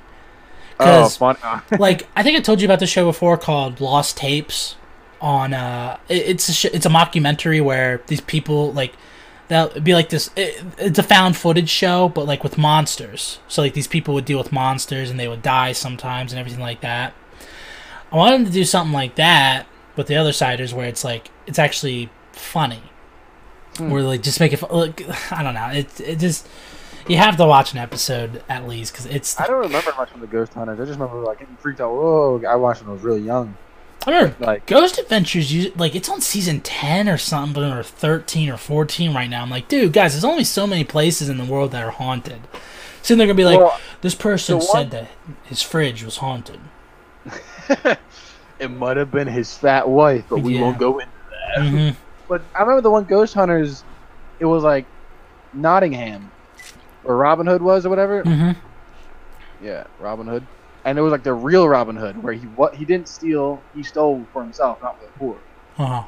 [0.80, 1.36] Oh, fun.
[1.78, 4.76] like I think I told you about the show before called Lost Tapes.
[5.20, 8.92] On uh, it- it's a sh- it's a mockumentary where these people like
[9.48, 10.30] they'll it'd be like this.
[10.36, 13.38] It, it's a found footage show, but like with monsters.
[13.48, 16.60] So like these people would deal with monsters and they would die sometimes and everything
[16.60, 17.14] like that.
[18.12, 21.58] I wanted to do something like that with the other siders where it's like it's
[21.58, 22.82] actually funny.
[23.76, 23.90] Hmm.
[23.90, 25.00] Where like just make it look.
[25.32, 26.46] I don't know it it just
[27.08, 30.20] you have to watch an episode at least because it's I don't remember much from
[30.20, 30.78] the Ghost Hunters.
[30.80, 31.90] I just remember like getting freaked out.
[31.92, 32.42] Whoa!
[32.48, 33.56] I watched when I was really young.
[34.06, 38.50] I remember Like, Ghost Adventures, you like it's on season ten or something, or thirteen
[38.50, 39.42] or fourteen right now.
[39.42, 42.40] I'm like, dude, guys, there's only so many places in the world that are haunted.
[43.02, 45.08] So they're gonna be like, well, this person the said that
[45.44, 46.60] his fridge was haunted.
[48.58, 50.62] it might have been his fat wife, but we Yeah.
[50.62, 51.12] won't go into
[51.56, 51.68] that.
[51.68, 51.90] hmm
[52.28, 53.84] But I remember the one Ghost Hunters.
[54.40, 54.86] It was like
[55.52, 56.32] Nottingham,
[57.02, 58.22] where Robin Hood was or whatever.
[58.22, 58.50] hmm
[59.60, 60.46] Yeah, Robin Hood.
[60.84, 63.82] And it was like the real Robin Hood, where he what he didn't steal, he
[63.82, 65.40] stole for himself, not for the poor.
[65.78, 66.04] Uh-huh.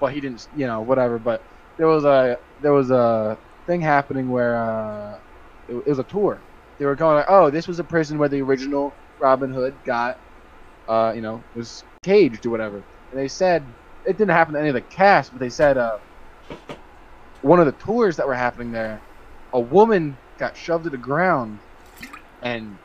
[0.00, 1.18] But he didn't, you know, whatever.
[1.18, 1.42] But
[1.78, 5.18] there was a there was a thing happening where uh,
[5.68, 6.40] it, it was a tour.
[6.78, 10.16] They were going like, oh, this was a prison where the original Robin Hood got,
[10.88, 12.82] uh, you know, was caged or whatever.
[13.10, 13.62] And they said
[14.06, 15.98] it didn't happen to any of the cast, but they said uh,
[17.42, 19.00] one of the tours that were happening there,
[19.52, 21.58] a woman got shoved to the ground,
[22.42, 22.76] and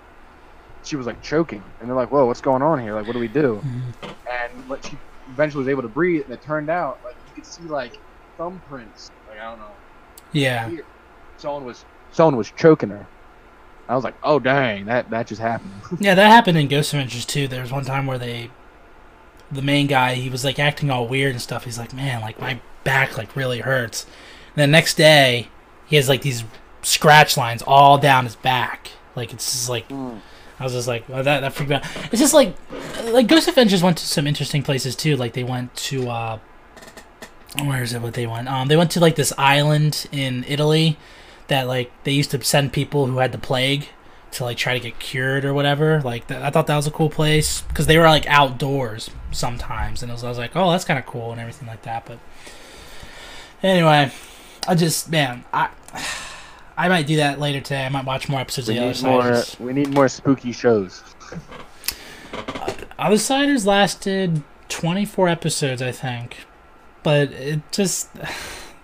[0.83, 1.63] she was like choking.
[1.79, 2.93] And they're like, whoa, what's going on here?
[2.93, 3.61] Like, what do we do?
[3.63, 4.13] Mhm.
[4.31, 4.97] and but she
[5.31, 7.93] eventually was able to breathe and it turned out like you could see like
[8.37, 9.71] thumbprints like i don't know
[10.33, 10.69] Yeah.
[11.37, 13.05] someone was someone was choking her
[13.87, 17.25] i was like oh dang that that just happened Yeah, that happened in Ghost Adventures
[17.25, 17.47] too.
[17.47, 18.49] There was one time where they,
[19.51, 21.65] the main guy, he was like acting all weird and stuff.
[21.65, 24.05] He's like, man, like my back like really hurts.
[24.55, 25.47] And the next day,
[25.85, 26.43] he has like these
[26.81, 28.91] scratch lines all down his back.
[29.15, 30.17] Like it's just like Hmm.
[30.59, 31.85] I was just like oh, that that freaked me out.
[32.11, 32.55] It's just like
[33.05, 35.15] like Ghost Adventures went to some interesting places too.
[35.15, 36.39] Like they went to uh
[37.63, 38.47] where is it what they went?
[38.47, 40.97] Um they went to like this island in Italy
[41.47, 43.89] that like they used to send people who had the plague
[44.31, 46.01] to like try to get cured or whatever.
[46.01, 50.01] Like th- I thought that was a cool place because they were like outdoors sometimes,
[50.01, 52.05] and it was, I was like, oh, that's kind of cool and everything like that.
[52.05, 52.19] But
[53.63, 54.11] anyway,
[54.67, 55.69] I just man, I
[56.77, 57.85] I might do that later today.
[57.85, 59.21] I might watch more episodes We of the Other more.
[59.23, 59.59] Siders.
[59.59, 61.03] We need more spooky shows.
[62.33, 66.37] Uh, Other Siders lasted twenty four episodes, I think,
[67.03, 68.09] but it just.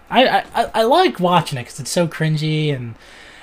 [0.10, 2.95] I, I, I like watching it because it's so cringy and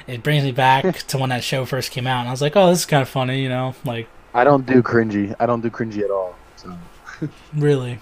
[0.06, 2.20] it brings me back to when that show first came out.
[2.20, 3.74] And I was like, oh, this is kind of funny, you know?
[3.84, 5.34] Like, I don't do cringy.
[5.38, 6.34] I don't do cringy at all.
[6.56, 6.76] So
[7.54, 7.98] really.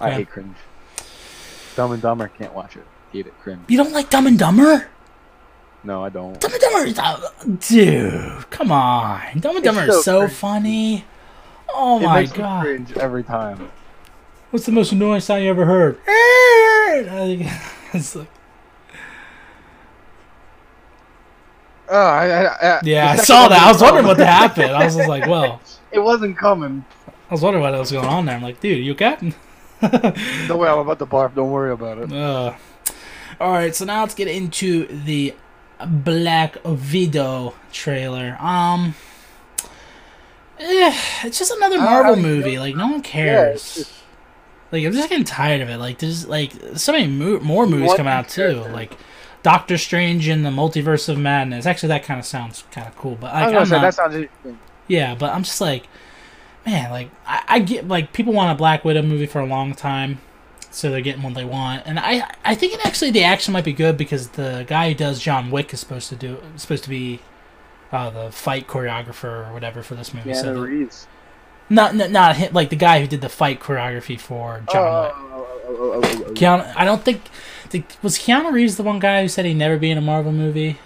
[0.00, 0.56] I hate cringe.
[1.76, 2.84] Dumb and Dumber can't watch it.
[3.12, 3.38] Hate it.
[3.40, 3.60] Cringe.
[3.68, 4.88] You don't like Dumb and Dumber?
[5.82, 6.40] No, I don't.
[6.40, 7.30] Dumb and Dumber is uh,
[7.68, 8.50] dude.
[8.50, 11.04] Come on, Dumb and Dumber is so funny.
[11.74, 13.70] Oh it my makes me god, cringe every time.
[14.50, 15.98] what's the most annoying sound you ever heard?
[17.92, 18.28] it's like,
[21.88, 22.44] Oh, I, I,
[22.76, 23.62] I, yeah, I saw that.
[23.62, 24.70] I was wondering what happened.
[24.72, 25.60] I was just like, well,
[25.92, 26.84] It wasn't coming.
[27.08, 28.34] I was wondering what was going on there.
[28.36, 29.16] I'm like, dude, you okay?
[29.80, 31.34] Don't worry, I'm about to barf.
[31.34, 32.12] Don't worry about it.
[32.12, 32.54] Uh,
[33.40, 35.34] all right, so now let's get into the
[35.86, 38.36] Black Widow trailer.
[38.40, 38.94] Um,
[40.58, 42.58] eh, it's just another Uh, Marvel I- movie.
[42.58, 43.76] Like no one Yeah, cares.
[43.78, 44.00] it's-
[44.72, 45.78] like I'm just getting tired of it.
[45.78, 48.42] Like there's like so many mo- more movies coming out too.
[48.54, 48.72] character.
[48.72, 48.92] Like
[49.44, 51.66] Doctor Strange in the Multiverse of Madness.
[51.66, 53.14] Actually, that kind of sounds kind of cool.
[53.14, 54.58] But like, I'm say not, that sounds interesting.
[54.88, 55.86] yeah, but I'm just like,
[56.66, 59.74] man, like I, I get like people want a Black Widow movie for a long
[59.74, 60.22] time,
[60.70, 63.66] so they're getting what they want, and I I think it actually the action might
[63.66, 66.90] be good because the guy who does John Wick is supposed to do supposed to
[66.90, 67.20] be.
[67.92, 70.34] Uh, the fight choreographer or whatever for this movie.
[70.34, 71.06] so Reeves.
[71.68, 75.02] not, not not him, like the guy who did the fight choreography for John oh,
[75.04, 75.12] Wick.
[75.16, 76.32] oh, oh, oh, oh, oh.
[76.32, 77.20] Keanu, I don't think
[78.02, 80.78] was Keanu Reeves the one guy who said he'd never be in a Marvel movie.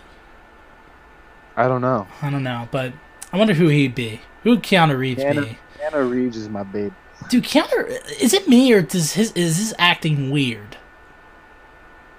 [1.57, 2.07] I don't know.
[2.23, 2.93] I don't know, but
[3.33, 4.21] I wonder who he'd be.
[4.45, 5.59] Who would Keanu Reeves Keanu- be?
[5.81, 6.93] Keanu Reeves is my babe.
[7.29, 7.88] Dude, Keanu,
[8.21, 10.77] is it me or does his is his acting weird?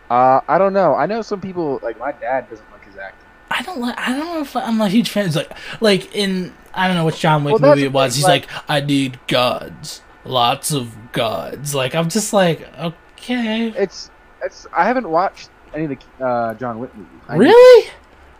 [0.09, 0.95] Uh, I don't know.
[0.95, 3.27] I know some people like my dad doesn't like his acting.
[3.51, 3.97] I don't like.
[3.97, 5.25] I don't know if I'm a huge fan.
[5.27, 8.15] It's like like in I don't know which John Wick Well, movie it was.
[8.15, 11.73] He's like- like, I need gods, lots of gods.
[11.73, 14.09] Like I'm just like, okay, It's
[14.43, 14.67] it's.
[14.75, 17.11] I haven't watched any of the uh, John Wick movies.
[17.27, 17.89] I- really?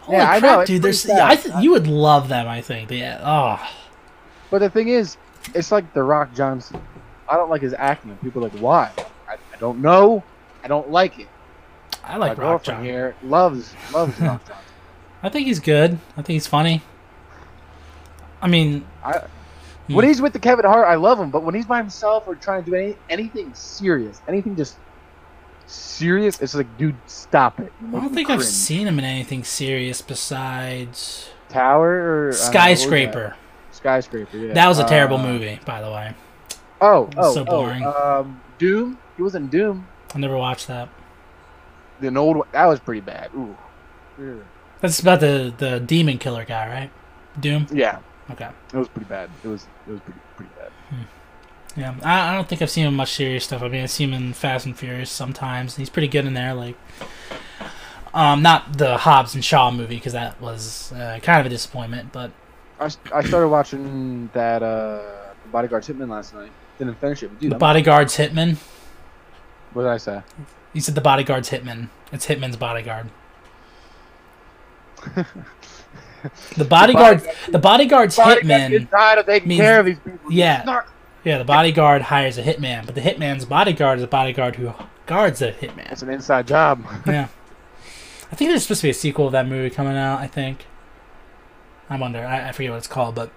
[0.02, 0.66] Holy Yeah, I know, dude!
[0.66, 2.48] pretty There's, I th- you would love them.
[2.48, 2.90] I think.
[2.92, 3.20] Yeah.
[3.24, 3.72] Oh.
[4.50, 5.18] But the thing is,
[5.54, 6.82] it's like The Rock Johnson.
[7.28, 8.18] I don't like his acting.
[8.24, 8.92] People are like, why?
[9.28, 10.24] I, I don't know.
[10.64, 11.28] I don't like it.
[12.04, 12.84] I like my Rock Johnson.
[12.86, 14.66] Here loves loves Rock Johnson.
[15.22, 16.00] I think he's good.
[16.14, 16.82] I think he's funny.
[18.42, 19.22] I mean, I,
[19.88, 19.96] Hmm.
[19.96, 21.30] when he's with the Kevin Hart, I love him.
[21.32, 24.78] But when he's by himself or trying to do any, anything serious, anything just
[25.70, 27.72] serious, it's like, dude, stop it.
[27.88, 32.22] I don't think I've seen him in anything serious besides Tower or I don't know,
[32.22, 32.52] what was that?
[32.54, 33.36] Skyscraper.
[33.72, 34.38] Skyscraper.
[34.38, 34.54] Yeah.
[34.54, 36.14] That was a terrible Uh, movie, by the way.
[36.82, 37.84] Oh, oh, so boring.
[37.86, 38.98] Oh, um, Doom.
[39.18, 39.88] He was in Doom.
[40.16, 40.90] I never watched that.
[42.00, 42.48] The old one.
[42.54, 43.30] That was pretty bad.
[43.36, 43.56] Ooh.
[44.82, 46.92] That's about the the demon killer guy, right?
[47.40, 47.68] Doom.
[47.72, 48.00] Yeah,
[48.32, 48.48] Okay.
[48.74, 49.30] it was pretty bad.
[49.44, 50.72] It was it was pretty pretty bad.
[51.80, 53.62] Yeah, I, I don't think I've seen him much serious stuff.
[53.64, 55.74] I mean, I see him in Fast and Furious sometimes.
[55.76, 56.54] and He's pretty good in there.
[56.54, 56.76] Like,
[58.14, 62.12] um, not the Hobbs and Shaw movie because that was uh, kind of a disappointment.
[62.12, 62.32] But
[62.82, 65.00] I, I started watching that uh
[65.54, 66.52] Bodyguard Hitman last night.
[66.80, 67.28] Didn't finish it.
[67.30, 68.58] But dude, the I'm- Bodyguard's Hitman.
[69.74, 70.22] what did I say?
[70.74, 71.90] You said the Bodyguard's Hitman.
[72.12, 73.10] It's Hitman's bodyguard.
[76.58, 78.70] The bodyguard, the bodyguard's Bodyguard hitman.
[78.72, 80.30] gets tired of taking means- care of these people.
[80.34, 80.82] yeah.
[81.30, 84.74] Yeah, the bodyguard hires a hitman, but the hitman's bodyguard is a bodyguard who
[85.06, 85.92] guards the hitman.
[85.92, 86.84] It's an inside job.
[87.06, 87.28] Yeah.
[88.32, 90.66] I think there's supposed to be a sequel of that movie coming out, I think.
[91.88, 92.26] I wonder.
[92.26, 93.30] I, I forget what it's called, but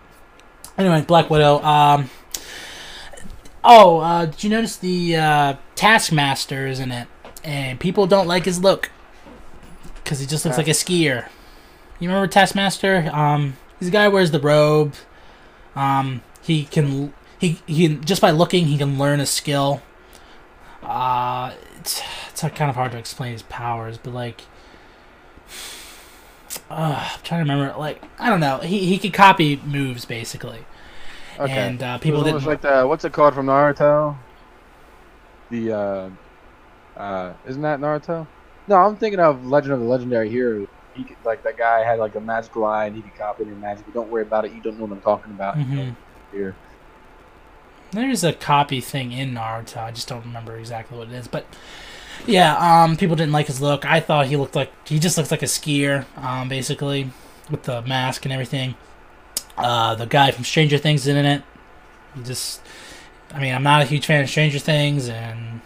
[0.79, 1.63] anyway, Black Widow.
[1.63, 2.09] Um
[3.63, 7.09] Oh, uh, did you notice the uh, Taskmaster is in it?
[7.45, 8.91] And people don't like his look.
[9.97, 11.29] Because he just looks like a skier.
[12.01, 13.11] You remember Taskmaster?
[13.13, 14.95] Um, he's the guy who wears the robe.
[15.77, 19.83] Um, he can he he can, just by looking he can learn a skill.
[20.83, 22.01] Uh, it's
[22.31, 24.43] it's kind of hard to explain his powers, but like,
[26.71, 27.79] uh, I'm trying to remember.
[27.79, 28.59] Like, I don't know.
[28.59, 30.65] He he could copy moves basically,
[31.39, 31.53] Okay.
[31.53, 32.45] and uh, people didn't.
[32.45, 34.17] like the what's it called from Naruto?
[35.51, 36.11] The uh,
[36.97, 38.27] uh, isn't that Naruto?
[38.69, 40.67] No, I'm thinking of Legend of the Legendary Hero.
[40.95, 43.57] He could, like that guy had like a magical eye and he could copy your
[43.57, 43.93] magic.
[43.93, 44.53] Don't worry about it.
[44.53, 45.57] You don't know what I'm talking about.
[45.57, 45.97] Mhm.
[46.31, 46.55] Here.
[47.93, 49.77] There's a copy thing in Naruto.
[49.79, 51.47] I just don't remember exactly what it is, but
[52.27, 53.85] yeah, um, people didn't like his look.
[53.85, 57.11] I thought he looked like he just looked like a skier, um, basically,
[57.51, 58.75] with the mask and everything.
[59.57, 61.43] Uh, the guy from Stranger Things in it.
[62.25, 62.61] Just,
[63.33, 65.61] I mean, I'm not a huge fan of Stranger Things, and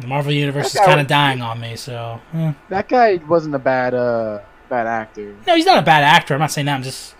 [0.00, 1.76] the Marvel universe is kind of dying on me.
[1.76, 2.52] So, eh.
[2.68, 5.34] That guy wasn't a bad uh bad actor.
[5.46, 6.34] no, he's not a bad actor.
[6.34, 6.74] I'm not saying that.
[6.74, 7.14] I'm just,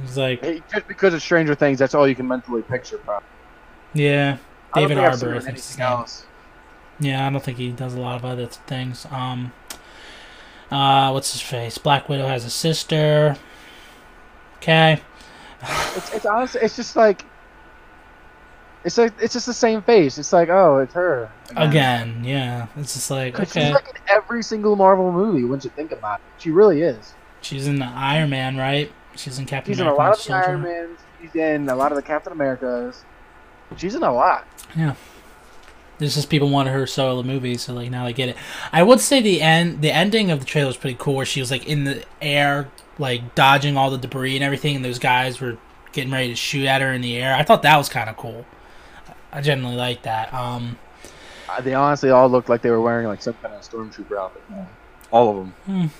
[0.00, 2.98] he's like, Hey, just because of Stranger Things, that's all you can mentally picture.
[2.98, 3.28] Probably.
[3.94, 4.38] yeah,
[4.72, 5.34] I David seen Harbour.
[5.34, 6.26] I think anything else.
[7.00, 9.06] Yeah, I don't think he does a lot of other things.
[9.10, 9.52] Um,
[10.70, 11.78] uh, what's his face?
[11.78, 13.36] Black Widow has a sister.
[14.56, 15.00] Okay.
[15.96, 17.24] It's, it's honestly, it's just like,
[18.84, 20.18] it's like it's just the same face.
[20.18, 22.66] It's like, oh, it's her Again, yeah.
[22.76, 23.66] It's just like okay.
[23.66, 25.44] She's like in every single Marvel movie.
[25.44, 27.14] Once you think about it, she really is.
[27.42, 28.90] She's in the Iron Man, right?
[29.16, 30.02] She's in Captain She's in a America.
[30.10, 30.86] lot of the Iron Soldier.
[30.88, 30.98] Mans.
[31.22, 33.04] She's in a lot of the Captain Americas.
[33.76, 34.46] She's in a lot.
[34.76, 34.94] Yeah.
[35.98, 38.36] There's just people wanted her solo movies, so like now they get it.
[38.72, 41.14] I would say the end, the ending of the trailer was pretty cool.
[41.14, 44.84] Where she was like in the air, like dodging all the debris and everything, and
[44.84, 45.56] those guys were
[45.92, 47.34] getting ready to shoot at her in the air.
[47.36, 48.44] I thought that was kind of cool.
[49.32, 50.34] I generally like that.
[50.34, 50.78] Um,
[51.48, 54.42] Uh, They honestly all looked like they were wearing like some kind of stormtrooper outfit.
[55.12, 55.90] All of them.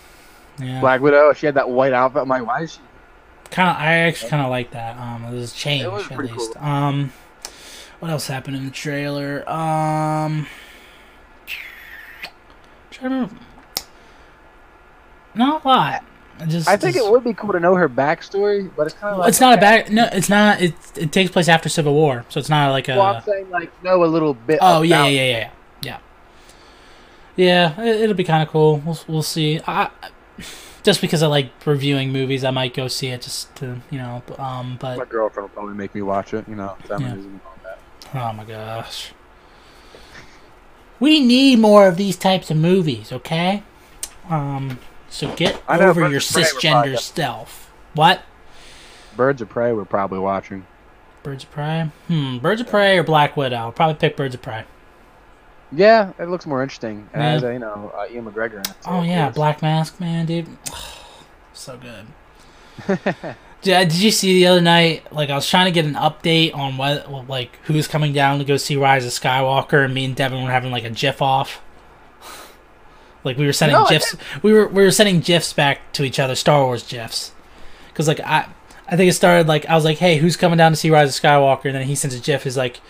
[0.59, 0.81] yeah.
[0.81, 1.33] Black Widow.
[1.35, 2.23] She had that white outfit.
[2.23, 2.81] I'm like, why is she?
[3.55, 6.11] Kind of i actually kind of like that um it was a change It was
[6.11, 6.63] at least cool.
[6.65, 7.13] um
[8.01, 10.47] what else happened in the trailer um
[12.91, 13.35] trying to remember.
[15.35, 16.05] not a lot
[16.41, 18.97] I just I think just- it would be cool to know her backstory, but it's
[18.97, 21.69] kind of like it's not a bad no it's not it it takes place after
[21.69, 24.59] civil war so it's not like a Well, I'm saying like know a little bit.
[24.61, 25.51] oh yeah yeah yeah
[25.83, 25.99] yeah
[27.37, 29.91] yeah yeah it, it'll be kind of cool we'll, we'll see I,
[30.85, 34.23] just because i like reviewing movies i might go see it just to you know
[34.39, 36.47] um but My girlfriend will probably make me watch it.
[36.49, 37.79] You know, feminism and all that.
[38.15, 39.13] Oh my gosh.
[41.01, 43.63] We need more of these types of movies, okay?
[44.31, 47.71] Um, so get know, over your of Prey were probably cisgender stealth.
[47.95, 48.23] What?
[49.17, 49.73] Birds of Prey.
[49.73, 50.67] We're probably watching.
[51.23, 51.91] Birds of Prey?
[52.09, 53.57] Hmm, Birds of Prey or Black Widow?
[53.57, 54.65] I'll probably pick Birds of Prey.
[55.73, 57.09] Yeah, it looks more interesting.
[57.15, 57.31] It Yeah.
[57.33, 58.67] has, uh, you know, uh, Ewan McGregor in it.
[58.69, 59.35] so Oh yeah, course.
[59.35, 60.47] Black Mask, man, dude.
[61.53, 62.07] so good.
[63.63, 65.11] Did, did you see the other night?
[65.11, 68.45] Like, I was trying to get an update on what, like, who's coming down to
[68.45, 71.63] go see Rise of Skywalker, and me and Devin were having like a GIF off.
[73.25, 76.19] Like we were sending No, gifs, we were we were sending gifs back to each
[76.21, 77.33] other, Star Wars gifs,
[77.89, 78.49] because like I,
[78.87, 81.17] I think it started like I was like, hey, who's coming down to see Rise
[81.17, 81.65] of Skywalker?
[81.65, 82.81] And then he sends a gif, is like,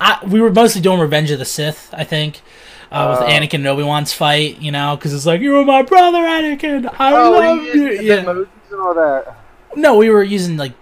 [0.00, 2.40] I, we were mostly doing Revenge of the Sith, I think,
[2.92, 3.32] uh, with Oh.
[3.32, 6.92] Anakin and Obi Wan's fight, you know, because it's like you were my brother, Anakin.
[6.98, 7.90] I Oh, love you.
[7.92, 8.24] Yeah.
[8.24, 9.36] emojis and all that.
[9.76, 10.72] No, we were using like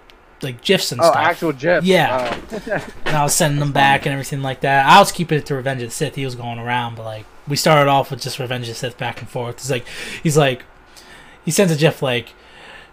[0.40, 1.16] like gifs and Oh, stuff.
[1.16, 1.82] actual GIF.
[1.84, 2.38] Yeah.
[2.52, 2.80] Oh.
[3.06, 4.86] and I was sending them back and everything like that.
[4.86, 6.14] I was keeping it to Revenge of the Sith.
[6.14, 8.96] He was going around, but like we started off with just Revenge of the Sith
[8.98, 9.56] back and forth.
[9.56, 9.84] It's like
[10.22, 10.62] he's like
[11.44, 12.34] he sends a GIF like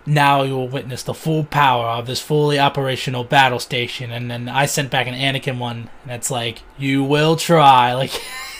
[0.05, 4.47] now you will witness the full power of this fully operational battle station and then
[4.47, 8.11] I sent back an Anakin one and it's like you will try like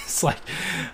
[0.04, 0.38] it's like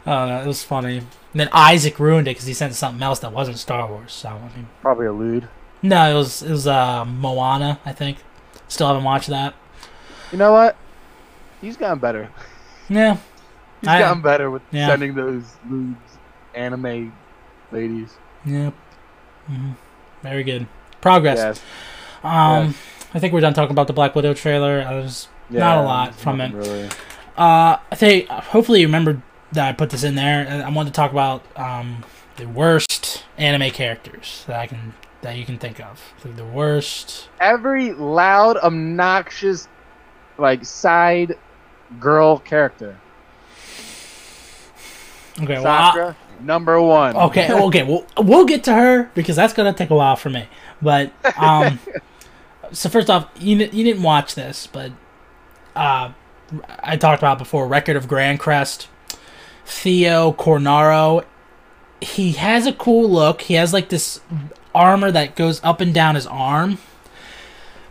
[0.05, 0.97] I don't know, it was funny.
[0.97, 4.11] And then Isaac ruined it because he sent something else that wasn't Star Wars.
[4.11, 5.47] So I mean, Probably a lewd.
[5.81, 8.17] no, it was it was uh, Moana, I think.
[8.67, 9.53] Still haven't watched that.
[10.33, 10.75] You know what?
[11.61, 12.29] He's gotten better.
[12.89, 13.17] Yeah,
[13.81, 14.87] He's I- gotten better with yeah.
[14.87, 15.95] sending those lewd
[16.53, 17.13] anime
[17.71, 18.13] ladies.
[18.45, 18.73] Yep.
[19.47, 19.71] hmm
[20.23, 20.67] Very good.
[21.01, 21.38] Progress.
[21.38, 21.62] Yes.
[22.23, 22.75] Um, yes.
[23.13, 24.86] I think we're done talking about the Black Widow trailer.
[24.88, 26.53] I was, Not a lot from it.
[26.53, 26.86] Really.
[27.38, 29.21] uh, I think hopefully you remember
[29.53, 30.45] that I put this in there.
[30.47, 32.03] and I wanted to talk about um
[32.38, 36.01] the worst anime characters that I can that you can think of.
[36.23, 37.29] Like the worst.
[37.39, 39.67] Every loud, obnoxious,
[40.38, 41.38] like side
[41.99, 42.97] girl character.
[45.41, 45.60] Okay.
[45.62, 47.15] Well, Sakura, number one.
[47.15, 47.51] okay.
[47.62, 47.84] Okay.
[47.84, 50.47] We'll we'll get to her because that's gonna take a while for me.
[50.82, 51.80] But um,
[52.71, 54.91] so first off, you you didn't watch this, but
[55.75, 56.12] uh,
[56.80, 57.67] I talked about before.
[57.67, 58.88] Record of Grancrest,
[59.65, 61.25] Theo Cornaro.
[62.01, 63.41] He has a cool look.
[63.43, 64.21] He has like this
[64.73, 66.80] armor that goes up and down his arm,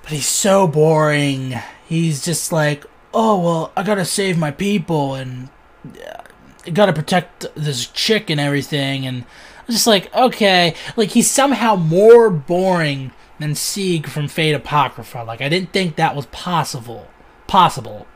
[0.02, 1.54] but he's so boring.
[1.86, 2.84] He's just like,
[3.14, 5.48] oh well, I gotta save my people and
[5.84, 6.22] uh,
[6.66, 9.06] I gotta protect this chick and everything.
[9.06, 9.24] And
[9.58, 15.24] I'm just like, okay, like he's somehow more boring than Sieg from Fate Apocrypha.
[15.26, 17.08] Like I didn't think that was possible.
[17.46, 18.06] Possible.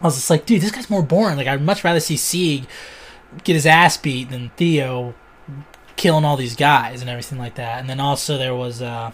[0.00, 1.36] I was just like, dude, this guy's more boring.
[1.36, 2.66] Like, I'd much rather see Sieg
[3.44, 5.14] get his ass beat than Theo
[5.96, 7.80] killing all these guys and everything like that.
[7.80, 9.12] And then also there was uh,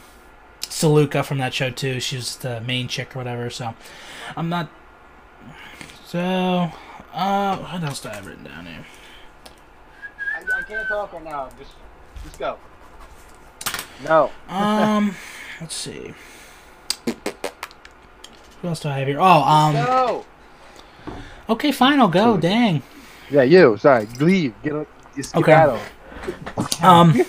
[0.61, 1.98] Siluca from that show too.
[1.98, 3.50] She was the main chick or whatever.
[3.50, 3.74] So
[4.37, 4.70] I'm not.
[6.04, 6.70] So
[7.16, 8.85] uh, what else do I have written down here?
[10.37, 11.48] I, I can't talk right now.
[11.59, 11.72] Just,
[12.24, 12.59] just go.
[14.05, 14.31] No.
[14.48, 15.14] Um,
[15.61, 16.14] let's see.
[18.62, 19.20] Who else do I have here?
[19.20, 19.74] Oh, um.
[19.74, 20.24] No.
[21.48, 22.00] Okay, fine.
[22.00, 22.37] I'll go.
[22.37, 22.83] Dang.
[23.31, 23.76] Yeah, you.
[23.79, 24.07] Sorry.
[24.20, 24.55] Leave.
[24.62, 24.87] Get a.
[25.16, 25.55] Get Okay.
[26.59, 26.87] okay.
[26.87, 27.22] Um.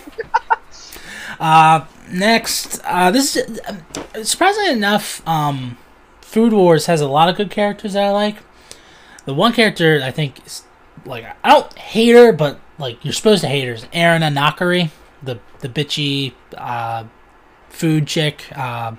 [1.40, 5.26] uh, next, uh, this is uh, surprisingly enough.
[5.28, 5.78] Um,
[6.22, 8.38] Food Wars has a lot of good characters that I like.
[9.28, 10.64] The one character I think is
[11.06, 13.74] like I don't hate her, but like you're supposed to hate her.
[13.74, 14.90] Is Erina Nakiri,
[15.22, 17.04] the the bitchy uh,
[17.70, 18.46] food chick.
[18.56, 18.96] Uh,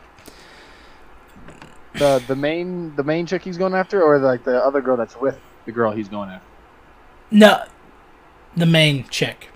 [1.95, 5.17] The the main the main chick he's going after, or like the other girl that's
[5.17, 6.47] with the girl he's going after.
[7.31, 7.65] no,
[8.57, 9.49] the main chick.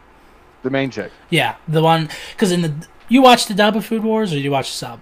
[0.62, 1.12] The main chick.
[1.28, 2.72] Yeah, the one because in the
[3.08, 5.00] you watch the dub of Food Wars or you watch the sub?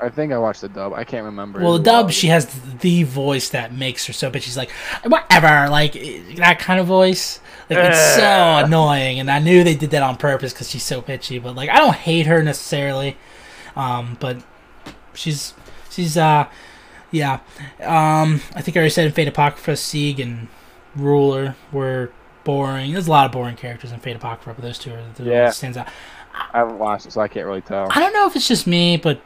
[0.00, 0.92] I think I watched the dub.
[0.92, 1.60] I can't remember.
[1.60, 2.12] Well, the was a while dub ago.
[2.12, 2.46] she has
[2.80, 4.42] the voice that makes her so bitchy.
[4.42, 4.70] She's like
[5.04, 5.92] whatever, like
[6.36, 7.40] that kind of voice.
[7.70, 11.00] Like it's so annoying, and I knew they did that on purpose because she's so
[11.02, 11.42] bitchy.
[11.42, 13.16] But like I don't hate her necessarily,
[13.74, 14.36] um, but
[15.14, 15.54] she's
[15.90, 16.46] she's uh
[17.10, 17.40] yeah.
[17.80, 20.48] Um, I think I already said in Fate Apocrypha, Sieg and
[20.94, 22.10] Ruler were
[22.44, 22.92] boring.
[22.92, 25.30] There's a lot of boring characters in Fate Apocrypha, but those two are the Yeah.
[25.32, 25.88] one that stands out.
[26.52, 27.88] I haven't watched it, so I can't really tell.
[27.90, 29.20] I don't know if it's just me, but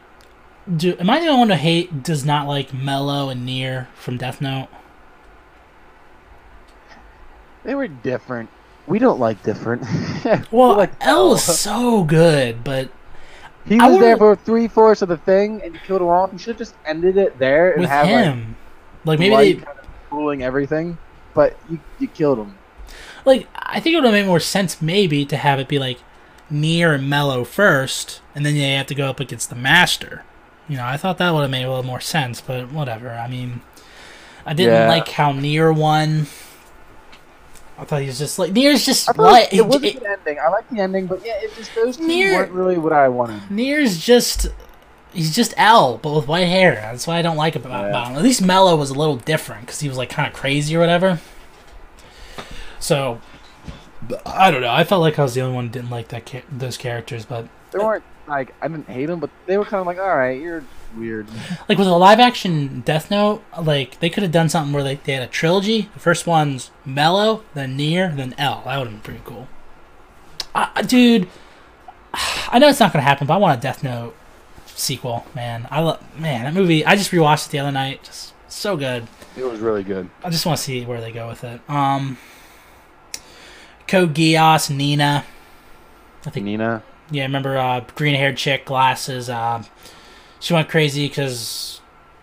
[0.76, 4.16] do am I the only one who hate does not like Mello and Near from
[4.16, 4.68] Death Note?
[7.64, 8.50] They were different.
[8.86, 9.84] We don't like different.
[10.50, 12.90] Well, like L is so good, but
[13.64, 16.32] he was there for three fourths of the thing, and you killed him off.
[16.32, 18.56] You should have just ended it there and with have him,
[19.04, 20.98] like, like maybe they kind of ruling everything.
[21.34, 22.58] But you you killed him.
[23.24, 25.98] like I think it would have made more sense maybe to have it be like
[26.50, 30.24] Near and Mello first, and then they have to go up against the Master.
[30.70, 33.10] You know, I thought that would have made a little more sense, but whatever.
[33.10, 33.60] I mean,
[34.46, 34.88] I didn't Yeah.
[34.88, 36.28] like how Near won.
[37.76, 40.04] I thought he was just like Near's just I what it, was a it- good
[40.06, 40.38] ending.
[40.38, 43.08] I like the ending, but yeah, it just those two Near- weren't really what I
[43.08, 43.50] wanted.
[43.50, 44.46] Near's just
[45.12, 46.74] he's just L, but with white hair.
[46.76, 47.88] That's why I don't like about, Yeah.
[47.88, 48.16] about him.
[48.16, 50.78] At least Mello was a little different because he was like kind of crazy or
[50.78, 51.18] whatever.
[52.78, 53.20] So
[54.24, 54.70] I don't know.
[54.72, 57.24] I felt like I was the only one who didn't like that cha- those characters,
[57.24, 60.16] but They weren't like I didn't hate them, but they were kind of like, all
[60.16, 60.64] right, you're
[60.96, 61.26] weird.
[61.68, 64.96] like with a live action Death Note, like they could have done something where they,
[64.96, 65.90] they had a trilogy.
[65.94, 68.62] The first one's Mello, then Near, then L.
[68.64, 69.48] That would have been pretty cool.
[70.54, 71.28] Uh, dude,
[72.14, 74.16] I know it's not gonna happen, but I want a Death Note
[74.66, 75.68] sequel, man.
[75.70, 76.84] I love man that movie.
[76.84, 78.02] I just rewatched it the other night.
[78.04, 79.06] Just so good.
[79.36, 80.10] It was really good.
[80.24, 81.60] I just want to see where they go with it.
[81.68, 82.18] Um,
[83.86, 85.24] Code Geass, Nina.
[86.26, 86.82] I think Nina.
[87.10, 89.28] Yeah, I remember uh, green haired chick, glasses.
[89.28, 89.62] Uh,
[90.38, 91.80] she went crazy because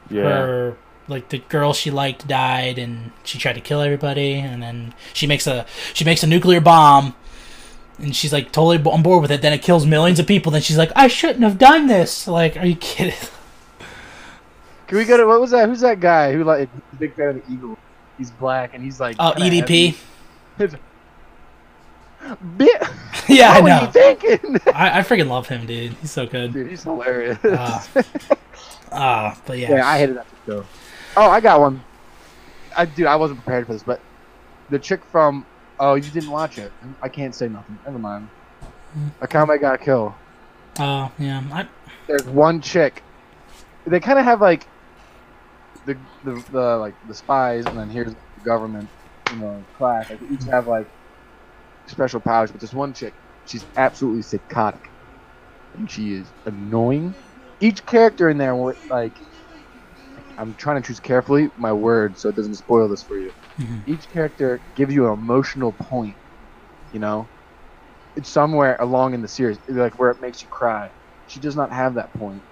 [0.10, 0.24] Yeah.
[0.24, 0.78] her
[1.10, 4.36] like the girl she liked died, and she tried to kill everybody.
[4.36, 7.16] And then she makes a she makes a nuclear bomb,
[8.00, 9.42] and she's like totally on board with it.
[9.42, 10.52] Then it kills millions of people.
[10.52, 12.28] Then she's like, I shouldn't have done this.
[12.28, 13.14] Like, are you kidding?
[14.88, 15.68] Can we go to what was that?
[15.68, 17.78] Who's that guy who like big fan of the Eagle?
[18.18, 19.96] He's black and he's like Oh, EDP.
[20.58, 20.78] heavy.
[22.36, 22.82] Bit.
[23.30, 23.82] Yeah, I what were know.
[23.82, 24.58] you thinking?
[24.74, 25.92] I, I freaking love him, dude.
[25.96, 26.54] He's so good.
[26.54, 27.38] Dude, he's hilarious.
[27.44, 27.84] Uh,
[28.90, 29.70] Uh, but yeah.
[29.72, 30.66] yeah, I hated that show.
[31.18, 31.84] Oh, I got one.
[32.78, 34.00] I dude, I wasn't prepared for this, but
[34.70, 35.46] the chick from
[35.80, 36.72] oh, you didn't watch it.
[37.02, 37.78] I can't say nothing.
[37.86, 38.30] Never mind.
[39.22, 40.16] Akame ga Kill.
[40.80, 41.44] Oh, yeah.
[41.52, 41.68] I,
[42.08, 43.04] There's one chick.
[43.86, 44.68] They kind of have like
[45.86, 48.88] the, the the like the spies, and then here's the government,
[49.32, 50.10] you know, class.
[50.10, 50.88] Like they each have like
[51.88, 54.82] special powers, but this one chick, she's absolutely psychotic,
[55.74, 57.16] and she is annoying.
[57.60, 58.56] Each character in there,
[58.90, 59.16] like,
[60.38, 63.32] I'm trying to choose carefully my words so it doesn't spoil this for you.
[63.60, 63.84] Mhm.
[63.88, 66.18] Each character gives you an emotional point,
[66.92, 67.32] you know.
[68.16, 70.92] It's somewhere along in the series, like where it makes you cry.
[71.26, 72.46] She does not have that point.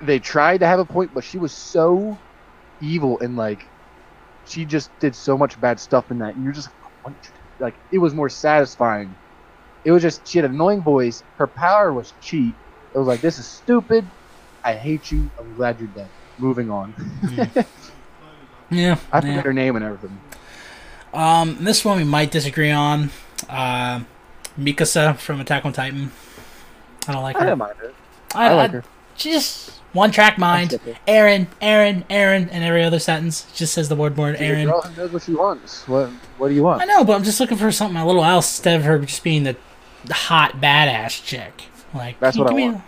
[0.00, 2.22] They tried to have a point, but she was so
[2.80, 3.62] evil and like
[4.44, 6.34] she just did so much bad stuff in that.
[6.34, 6.70] And you're just
[7.02, 7.14] what?
[7.58, 9.14] Like it was more satisfying.
[9.84, 11.22] It was just she had an annoying voice.
[11.38, 12.54] Her power was cheap.
[12.94, 14.06] It was like this is stupid.
[14.64, 15.30] I hate you.
[15.38, 16.08] I'm glad you're dead.
[16.38, 16.94] Moving on.
[17.32, 17.48] yeah.
[19.12, 19.20] I yeah.
[19.20, 20.20] forget her name and everything.
[21.14, 23.10] Um, this one we might disagree on.
[23.48, 24.00] Uh,
[24.58, 26.10] Mikasa from Attack on Titan.
[27.06, 27.40] I don't like her.
[27.40, 27.50] I her.
[27.50, 27.92] don't mind her.
[28.34, 28.84] I, I like I- her.
[29.16, 30.70] She just One track mind.
[31.08, 34.64] Eren, Eren, Eren, and every other sentence just says the word word She's a Eren.
[34.66, 35.88] girl knows what she wants.
[35.88, 36.82] What What do you want?
[36.82, 39.22] I know, but I'm just looking for something a little else instead of her just
[39.24, 39.56] being the,
[40.04, 41.64] the hot badass chick.
[41.94, 42.84] Like That's what I give want.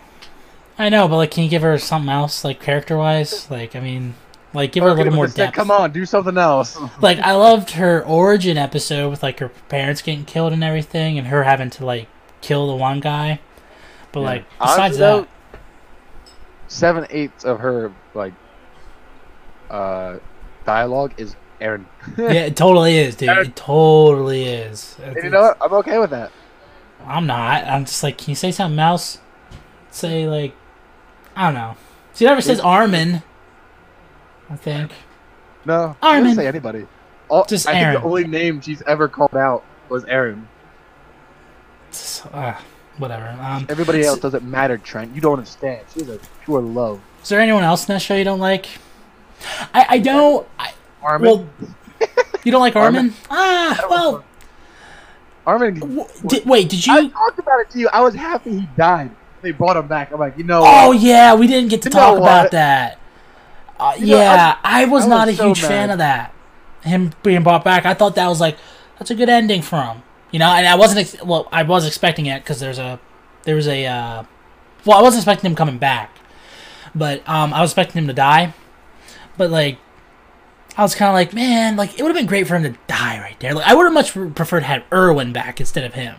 [0.77, 3.49] I know, but like, can you give her something else, like character wise?
[3.51, 4.13] Like, I mean,
[4.53, 5.55] like, give her a little more instead, depth.
[5.57, 6.77] Come on, do something else.
[7.01, 11.27] Like, I loved her origin episode with like her parents getting killed and everything, and
[11.27, 12.07] her having to like
[12.41, 13.39] kill the one guy.
[14.11, 14.25] But Yeah.
[14.27, 15.27] like, Honestly, besides though, that,
[16.69, 18.33] seven eighths of her like
[19.69, 20.17] uh
[20.65, 21.85] dialogue is Eren.
[22.17, 23.27] yeah, it totally is, dude.
[23.29, 24.95] Eren- It totally is.
[25.03, 25.57] And you know what?
[25.61, 26.31] I'm okay with that.
[27.05, 27.65] I'm not.
[27.65, 29.19] I'm just like, can you say something else?
[29.91, 30.55] Say like,
[31.35, 31.75] I don't know.
[32.15, 33.23] She never says Armin.
[34.49, 34.91] I think.
[35.65, 36.35] No, she Armin.
[36.35, 36.87] say anybody.
[37.29, 37.91] All, Just I Eren.
[37.91, 40.45] think the only name she's ever called out was Eren.
[41.89, 42.57] It's, uh,
[42.99, 43.27] whatever.
[43.41, 45.15] Um, Everybody else doesn't matter, Trent.
[45.15, 45.85] You don't understand.
[45.93, 47.01] She's a pure love.
[47.23, 48.67] is there anyone else in that show you don't like?
[49.73, 50.47] I I don't.
[50.59, 51.29] I, Armin.
[51.29, 51.49] well,
[52.43, 52.97] you don't like Armin?
[52.97, 53.13] Armin.
[53.29, 54.23] Ah, well.
[55.45, 55.79] Armin.
[55.79, 56.93] w- Did, wait, did you?
[56.93, 57.89] I talked about it to you.
[57.91, 59.11] I was happy he died.
[59.41, 60.11] They brought him back.
[60.11, 60.61] I'm like, you know.
[60.65, 60.99] Oh what?
[60.99, 62.51] yeah, we didn't get to You talk about what?
[62.51, 62.99] that.
[63.79, 66.33] Uh, You know, yeah, I was I not was a so huge fan of that.
[66.83, 68.57] Him being brought back, I thought that was like
[68.97, 70.03] that's a good ending for him.
[70.31, 71.47] You know, and I wasn't ex- well.
[71.51, 72.99] I was expecting it because there's a
[73.43, 74.23] there was a uh,
[74.85, 76.15] well, I wasn't expecting him coming back,
[76.93, 78.53] but um, I was expecting him to die.
[79.37, 79.77] But like,
[80.77, 82.77] I was kind of like, man, like it would have been great for him to
[82.87, 83.53] die right there.
[83.53, 86.15] Like, I would have much preferred had Erwin back instead of him.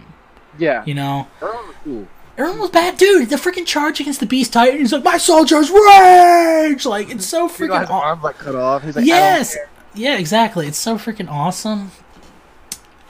[0.59, 0.85] Yeah.
[0.85, 2.09] You know, Armin was cool.
[2.39, 3.29] Erwin was bad, dude.
[3.31, 4.79] The freaking charge against the Beast Titan.
[4.81, 6.85] He's like, my soldiers rage.
[6.87, 7.81] Like, it's so freaking.
[7.81, 8.83] his aw- arms like cut off.
[8.83, 9.55] He's like, yes.
[9.55, 9.71] I don't care.
[9.95, 10.67] Yeah, exactly.
[10.67, 11.91] It's so freaking awesome.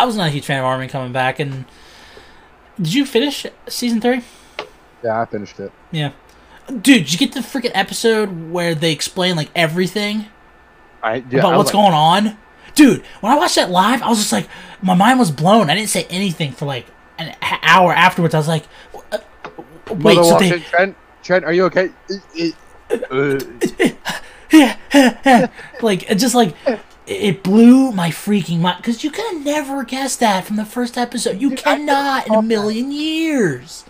[0.01, 1.38] I was not a huge fan of Armin coming back.
[1.38, 1.66] And
[2.76, 4.22] did you finish season three?
[5.05, 5.70] Yeah, I finished it.
[5.90, 6.12] Yeah.
[6.68, 10.26] Dude, did you get the freaking episode where they explain like everything
[11.03, 12.38] I yeah, about I what's was going on?
[12.74, 14.48] Dude, when I watched that live, I was just like,
[14.80, 15.68] my mind was blown.
[15.68, 16.86] I didn't say anything for like
[17.18, 18.34] an hour afterwards.
[18.34, 18.64] I was like,
[19.12, 19.18] uh,
[19.90, 21.90] like, wait, so they Trent, Trent, are you okay?
[23.09, 23.38] Uh,
[24.92, 25.46] uh,
[25.80, 26.57] like just like
[27.11, 30.64] it- it blew my freaking mind because you could have never guessed that from the
[30.64, 31.40] first episode.
[31.40, 32.46] You Dude, cannot in a thought that.
[32.46, 33.84] million years.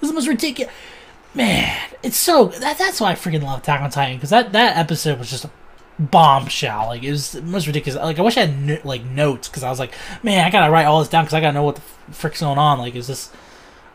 [0.00, 0.72] This is the most ridiculous.
[1.34, 4.76] Man, it's so that that's why I freaking love Attack on Titan because that that
[4.76, 5.50] episode was just a
[5.98, 6.86] bombshell.
[6.86, 8.00] Like it was the most ridiculous.
[8.02, 9.92] Like I wish I had no, like notes because I was like,
[10.22, 12.58] man, I gotta write all this down because I gotta know what the frick's going
[12.58, 12.78] on.
[12.78, 13.30] Like, is this?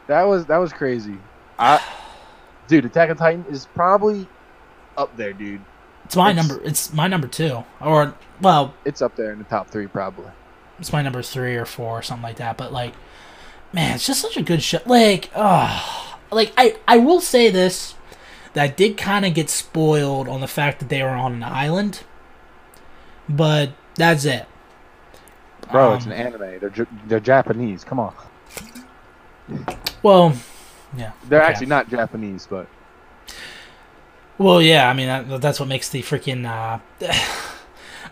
[0.08, 1.18] that was that was crazy.
[1.58, 1.82] I,
[2.68, 4.28] dude, Attack on Titan is probably
[4.98, 5.62] up there, dude.
[6.06, 6.64] It's my It's- number.
[6.64, 10.32] It's my number two, or well, It's up there in the top three, probably.
[10.80, 12.58] it's my number three or four or something like that.
[12.58, 12.94] But like,
[13.72, 14.80] man, it's just such a good show.
[14.86, 17.96] Like, oh, like I I will say this
[18.54, 21.44] that I did kind of get spoiled on the fact that they were on an
[21.44, 22.02] island,
[23.30, 24.46] but that's it.
[25.72, 26.60] Bro, it's Um, an anime.
[26.60, 27.84] They're they're Japanese.
[27.84, 28.14] Come on.
[30.02, 30.34] Well,
[30.96, 31.50] yeah, They're okay.
[31.52, 32.68] actually not Japanese, but
[34.38, 36.46] Well, yeah, I mean that, that's what makes the freaking.
[36.46, 36.80] Uh,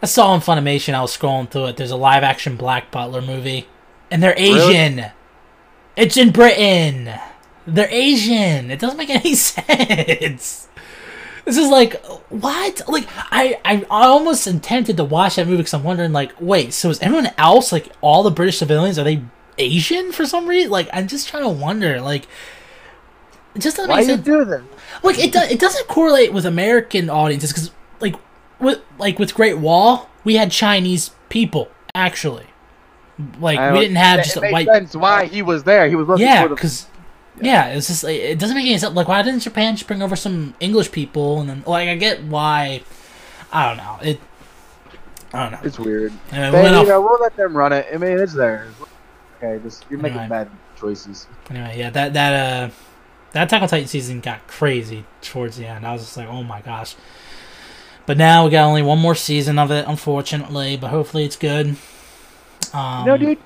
[0.02, 0.94] I saw on Funimation.
[0.94, 1.78] I was scrolling through it.
[1.78, 3.68] There's a live action Black Butler movie,
[4.10, 4.76] and they're Really?
[4.76, 5.12] Asian.
[5.96, 7.10] It's in Britain.
[7.68, 8.72] They're Asian.
[8.72, 10.68] It doesn't make any sense.
[11.46, 12.82] This is like what?
[12.88, 16.74] Like I, I, I almost intended to watch that movie because I'm wondering, like, wait,
[16.74, 19.24] so is everyone else like all the British civilians are they
[19.58, 20.72] Asian for some reason?
[20.72, 22.28] Like I'm just trying to wonder, like.
[23.56, 24.62] It just doesn't why make you sense do this?
[25.04, 28.16] like it, do, it doesn't correlate with American audiences because like
[28.60, 32.46] with like with Great Wall we had Chinese people actually
[33.40, 35.88] like I we didn't have it just a makes white sense why he was there.
[35.90, 36.88] He was looking yeah because
[37.42, 40.02] yeah it's just like, it doesn't make any sense like why didn't Japan just bring
[40.02, 42.84] over some English people and then like I get why
[43.52, 44.20] I don't know it
[45.34, 46.14] I don't know It's weird.
[46.32, 47.88] anyway, we But, went you know, we'll let them run it.
[47.94, 48.74] I mean, it's theirs.
[49.42, 50.30] Okay, just you're making Anyway.
[50.46, 51.28] bad choices.
[51.50, 52.70] anyway yeah that that uh
[53.32, 56.44] that Attack on Titan season got crazy towards the end I was just like oh
[56.44, 56.96] my gosh
[58.06, 61.78] but now we got only one more season of it unfortunately but hopefully it's good
[62.74, 63.38] um, no, dude,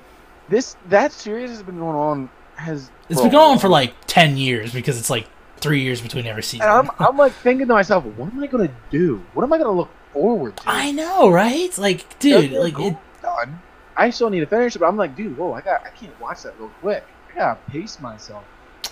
[0.48, 2.30] this that series has been going on.
[2.56, 5.26] Has it's been going on for like ten years because it's like
[5.58, 6.66] three years between every season.
[6.66, 9.24] And I'm, I'm like thinking to myself, what am I gonna do?
[9.34, 10.62] What am I gonna look forward to?
[10.66, 11.76] I know, right?
[11.76, 12.88] Like, dude, They're like cool.
[12.88, 12.96] it.
[13.22, 13.60] done.
[13.96, 16.18] I still need to finish it, but I'm like, dude, whoa, I got, I can't
[16.20, 17.04] watch that real quick.
[17.32, 18.44] I gotta pace myself.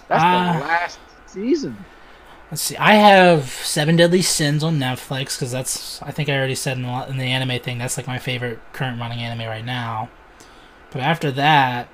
[0.08, 0.52] That's Ah.
[0.58, 1.84] the last season.
[2.50, 2.76] Let's see.
[2.76, 6.00] I have Seven Deadly Sins on Netflix because that's.
[6.02, 7.78] I think I already said in the, in the anime thing.
[7.78, 10.08] That's like my favorite current running anime right now.
[10.92, 11.88] But after that,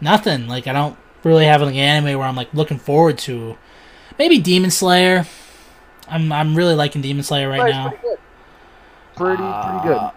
[0.00, 0.46] nothing.
[0.48, 3.58] Like I don't really have an anime where I'm like looking forward to.
[4.18, 5.26] maybe Demon Slayer.
[6.08, 7.88] I'm I'm really liking Demon Slayer right now.
[7.88, 8.18] Pretty good.
[9.16, 9.96] Pretty, pretty good.
[9.96, 10.10] Uh,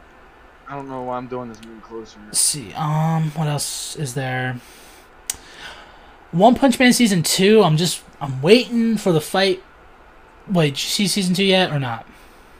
[0.68, 2.20] I don't know why I'm doing this moving closer.
[2.26, 2.74] Let's see.
[2.74, 4.60] Um, what else is there?
[6.32, 7.64] One Punch Man season two.
[7.64, 9.64] I'm just I'm waiting for the fight.
[10.50, 12.06] Wait, did you see season two yet or not?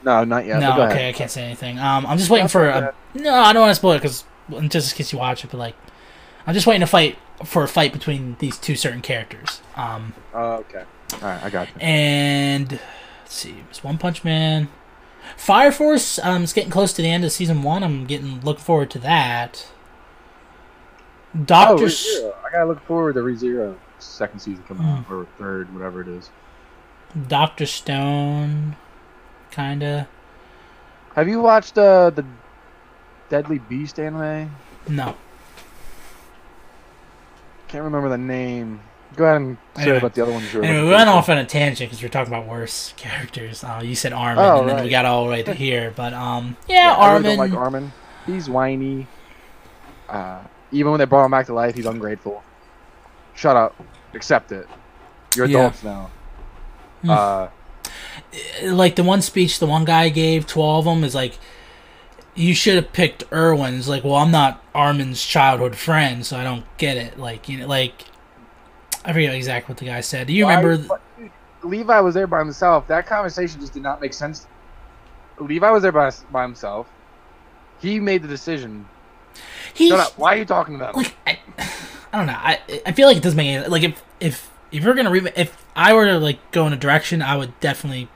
[0.04, 0.60] No, not yet.
[0.60, 1.16] no, okay, ahead.
[1.16, 1.78] I can't say anything.
[1.78, 2.94] Um, I'm just waiting That's for a.
[3.14, 4.24] No, I don't want to spoil it because
[4.70, 5.76] just in case you watch it, but like,
[6.48, 9.62] I'm just waiting to fight for a fight between these two certain characters.
[9.76, 10.84] Um, Oh, okay.
[11.14, 11.74] All right, I got you.
[11.82, 14.70] and let's see, it's One Punch Man,
[15.36, 16.20] Fire Force.
[16.20, 17.84] Um, it's getting close to the end of season one.
[17.84, 19.68] I'm getting looking forward to that.
[21.36, 21.86] Oh, Doctor.
[21.86, 24.90] S- I gotta look forward to ReZero second season coming Hmm.
[24.90, 26.30] out or third, whatever it is.
[27.28, 28.76] Doctor Stone,
[29.52, 30.08] kinda.
[31.16, 32.24] Have you watched uh, the
[33.30, 34.52] Deadly Beast anime?
[34.88, 35.16] No,
[37.68, 38.80] Can't remember the name.
[39.16, 39.98] Go ahead and say Anyway.
[39.98, 40.56] about the other ones.
[40.56, 43.64] anyway, we went off on a tangent because we are talking about worse characters.
[43.64, 45.92] Uh, you said Armin, Oh, and then we got all the way to here.
[45.96, 47.24] But um, yeah, I Armin.
[47.24, 47.92] really don't like Armin.
[48.26, 49.08] He's whiny.
[50.08, 50.40] Uh,
[50.72, 52.44] even when they brought him back to life, he's ungrateful.
[53.36, 53.76] Shut up.
[54.14, 54.68] Accept it.
[55.36, 55.60] You're Yeah.
[55.60, 56.10] adults now.
[57.02, 57.10] Hmm.
[57.10, 57.48] Uh,
[58.64, 61.38] like the one speech the one guy gave to all of them is like
[62.36, 66.66] you should have picked Erwin's like well I'm not Armin's childhood friend so I don't
[66.78, 68.04] get it like you know like
[69.06, 71.32] I forget exactly what the guy said do you why- remember dude,
[71.64, 72.88] Levi was there by himself.
[72.88, 74.46] That conversation just did not make sense.
[75.40, 76.88] Levi was there by, by himself.
[77.80, 78.86] He made the decision.
[79.74, 80.18] He Shut up.
[80.18, 81.04] Why are you talking about him?
[81.04, 81.40] like I,
[82.14, 82.34] I don't know.
[82.38, 85.32] I I feel like it doesn't make any like if if if you're gonna re-
[85.36, 88.08] if I were to like go in a direction I would definitely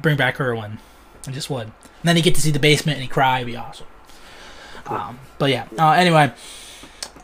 [0.00, 0.78] bring back Erwin.
[1.26, 1.66] I just would.
[1.66, 1.72] And
[2.04, 3.38] then you get to see the basement and he cry.
[3.38, 3.86] It'd be awesome.
[4.86, 5.66] Um, but yeah.
[5.78, 6.32] Uh, anyway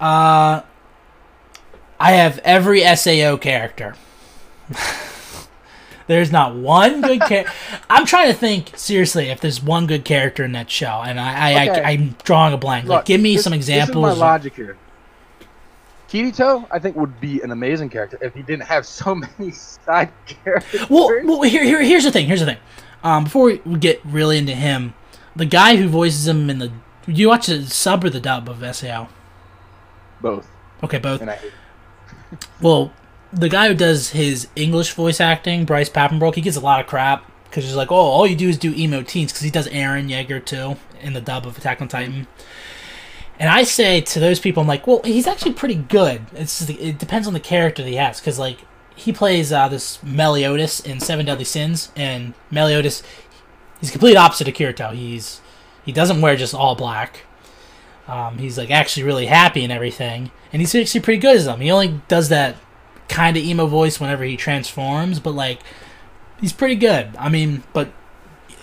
[0.01, 0.63] uh
[2.01, 3.95] I have every SAO character
[6.13, 7.51] There's not one good character.
[7.91, 11.65] I'm trying to think seriously if there's one good character in that show, and I,
[11.65, 11.83] I, Okay.
[11.83, 12.87] I am drawing a blank.
[12.87, 14.13] like, give me this- some This examples.
[14.13, 14.77] is my logic here.
[16.11, 20.13] Kirito, I think, would be an amazing character if he didn't have so many side
[20.27, 20.89] characters.
[20.91, 22.27] Well, well here, here, here's the thing.
[22.27, 22.59] Here's the thing.
[23.03, 24.93] Um, before we get really into him,
[25.35, 26.71] the guy who voices him in the
[27.07, 29.09] you watch the sub or the dub of SAO?
[30.21, 30.47] Both.
[30.85, 31.21] Okay, both.
[31.23, 31.53] And I hate
[32.61, 32.93] Well,
[33.33, 36.87] the guy who does his English voice acting, Bryce Papenbrook, he gets a lot of
[36.87, 39.69] crap because he's like, oh, all you do is do emo teens because he does
[39.69, 42.27] Eren Yeager too in the dub of Attack on Titan.
[43.39, 46.23] And I say to those people, I'm like, well, he's actually pretty good.
[46.35, 48.59] It's just, it depends on the character that he has because like
[48.95, 53.03] he plays uh, this Meliodas in Seven Deadly Sins, and Meliodas,
[53.81, 54.93] he's complete opposite of Kirito.
[54.95, 55.41] He's
[55.85, 57.25] he doesn't wear just all black.
[58.07, 61.61] Um, he's like actually really happy and everything, and he's actually pretty good as them.
[61.61, 62.57] He only does that
[63.13, 65.61] kind of emo voice whenever he transforms, but like
[66.41, 67.15] he's pretty good.
[67.19, 67.91] I mean, but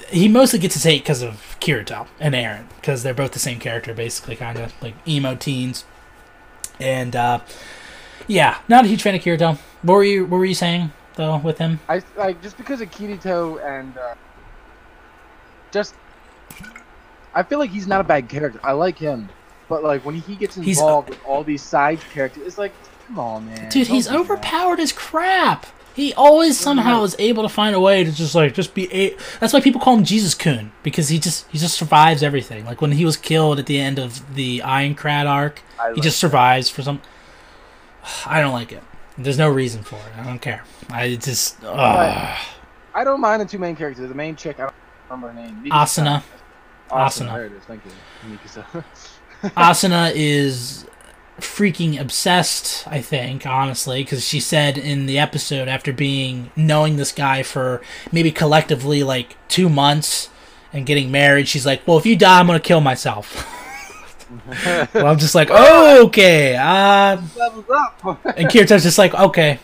[0.10, 3.60] he mostly gets his hate because of Kirito and Eren because they're both the same
[3.60, 5.86] character, basically, kind of like emo teens.
[6.80, 7.42] And uh,
[8.28, 9.58] yeah, not a huge fan of Kirito.
[9.84, 11.80] What were you What were you saying though with him?
[11.88, 14.16] I like just because of Kirito and uh,
[15.72, 15.94] just
[17.36, 18.60] I feel like he's not a bad character.
[18.64, 19.30] I like him,
[19.68, 22.74] but like when he gets He's- involved with all these side characters, it's like,
[23.10, 23.70] man.
[23.70, 24.20] Dude, don't he's do that.
[24.20, 25.66] overpowered as crap.
[25.96, 29.16] He always somehow is able to find a way to just like just be a.
[29.40, 32.66] That's why people call him Jesus Coon because he just he just survives everything.
[32.66, 36.18] Like when he was killed at the end of the Aincrad arc, I he just
[36.18, 37.02] survives for some.
[38.26, 38.84] I don't like it.
[39.18, 40.18] There's no reason for it.
[40.18, 40.64] I don't care.
[40.90, 41.62] I just.
[41.66, 44.08] I don't mind the two main characters.
[44.08, 44.74] The main chick, I don't
[45.10, 45.72] remember her name.
[45.72, 46.24] Asuna.
[46.90, 47.08] Asuna.
[47.08, 47.34] Asuna.
[47.34, 47.64] There it is.
[47.64, 47.92] Thank you.
[48.38, 48.84] Mikasa.
[49.56, 50.86] Asuna is
[51.42, 57.12] freaking obsessed, I think, honestly, because she said in the episode after being knowing this
[57.12, 57.82] guy for
[58.12, 60.30] maybe collectively like two months
[60.72, 63.46] and getting married, she's like, "Well, if you die, I'm gonna kill myself."
[64.94, 67.18] well, I'm just like, "Oh, okay." Uh,
[68.36, 69.60] and Kirito's just like, "Okay."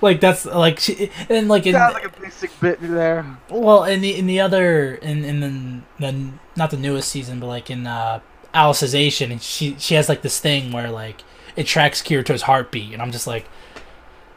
[0.00, 3.38] like that's like she and like in, Sounds like a basic bit there.
[3.48, 7.46] well, in the in the other in in the, the not the newest season, but
[7.46, 8.20] like in uh,
[8.56, 11.22] Alicization, and she she has like this thing where like
[11.54, 13.48] it tracks Kirito's heartbeat, and I'm just like,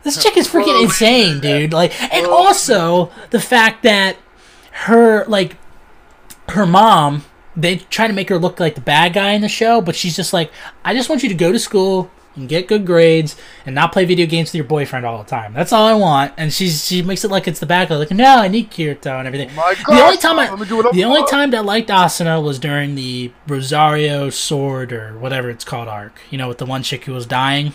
[0.03, 0.84] this chick is freaking Whoa.
[0.84, 1.74] insane, dude.
[1.74, 2.34] Like, and Whoa.
[2.34, 4.17] also the fact that
[4.72, 5.55] her like
[6.49, 7.24] her mom.
[7.55, 10.15] They try to make her look like the bad guy in the show, but she's
[10.15, 10.49] just like,
[10.86, 12.09] I just want you to go to school
[12.40, 13.36] and get good grades
[13.66, 15.54] and not play video games with your boyfriend all the time.
[15.54, 16.34] That's all I want.
[16.38, 19.20] And she's she makes it like it's the back of like no, I need Kirito
[19.20, 19.50] and everything.
[19.58, 21.62] Oh The only time I, let me do it up the only time that I
[21.62, 26.20] liked Asuna was during the Rosario Sword or whatever it's called arc.
[26.30, 27.74] You know, with the one chick who was dying.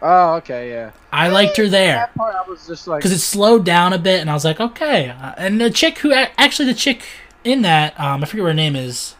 [0.00, 0.92] Oh, okay, yeah.
[1.12, 3.98] I liked her there That part, I was just like, because it slowed down a
[3.98, 5.08] bit, and I was like, okay.
[5.08, 7.02] Uh, and the chick who actually the chick
[7.42, 9.16] in that, um, I forget what her name is,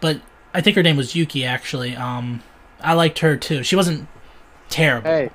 [0.00, 0.20] but
[0.52, 1.44] I think her name was Yuki.
[1.44, 2.42] Actually, um,
[2.84, 3.62] I liked her too.
[3.62, 4.06] She wasn't
[4.68, 5.08] terrible.
[5.10, 5.30] hey,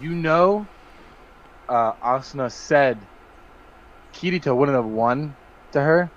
[0.00, 0.66] you know,
[1.68, 2.98] uh, Asuna said
[4.14, 5.34] Kirito wouldn't have won
[5.72, 6.10] to her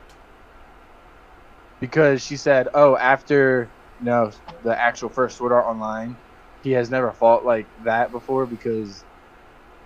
[1.79, 3.69] because she said, "Oh, after
[3.99, 4.31] you know
[4.63, 6.15] the actual first Sword Art Online,
[6.63, 9.03] he has never fought like that before because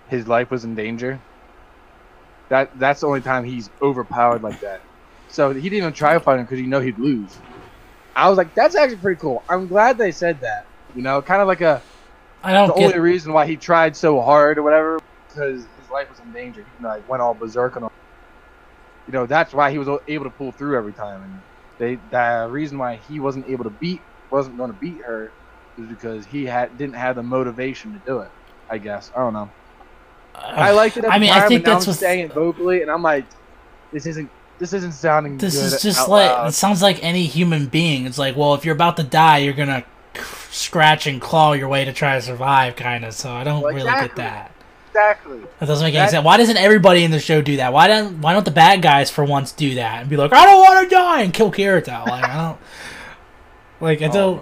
[0.08, 1.18] his life was in danger.
[2.50, 4.80] That that's the only time he's overpowered like that.
[5.28, 7.34] So he didn't even try fighting because he know he'd lose.
[8.16, 9.42] I was like, that's actually pretty cool.
[9.48, 10.66] I'm glad they said that.
[10.94, 11.82] You know, kind of like a
[12.42, 16.10] I don't the only reason why he tried so hard or whatever because his life
[16.10, 16.64] was in danger.
[16.78, 17.92] He like went all berserk and all.
[19.06, 21.22] You know that's why he was able to pull through every time.
[21.22, 21.40] And
[21.78, 24.00] they the reason why he wasn't able to beat
[24.30, 25.32] wasn't going to beat her
[25.78, 28.30] is because he had didn't have the motivation to do it.
[28.70, 29.50] I guess I don't know.
[30.34, 31.04] Uh, I liked it.
[31.04, 31.98] I the mean, time, I think that's I'm what.
[31.98, 33.24] saying it vocally, and I'm like,
[33.92, 35.40] this isn't this isn't sounding good.
[35.40, 36.48] This is just like loud.
[36.48, 38.06] it sounds like any human being.
[38.06, 39.84] It's like, well, if you're about to die, you're gonna
[40.50, 43.14] scratch and claw your way to try to survive, kind of.
[43.14, 44.52] So I don't Well, really get that.
[44.90, 45.38] exactly.
[45.58, 46.24] That doesn't make any That- sense.
[46.24, 47.72] Why doesn't everybody in the show do that?
[47.72, 50.44] Why don't Why don't the bad guys for once do that and be like, I
[50.46, 52.06] don't want to die and kill Kirito?
[52.06, 52.58] Like I don't.
[53.80, 54.40] Like I don't.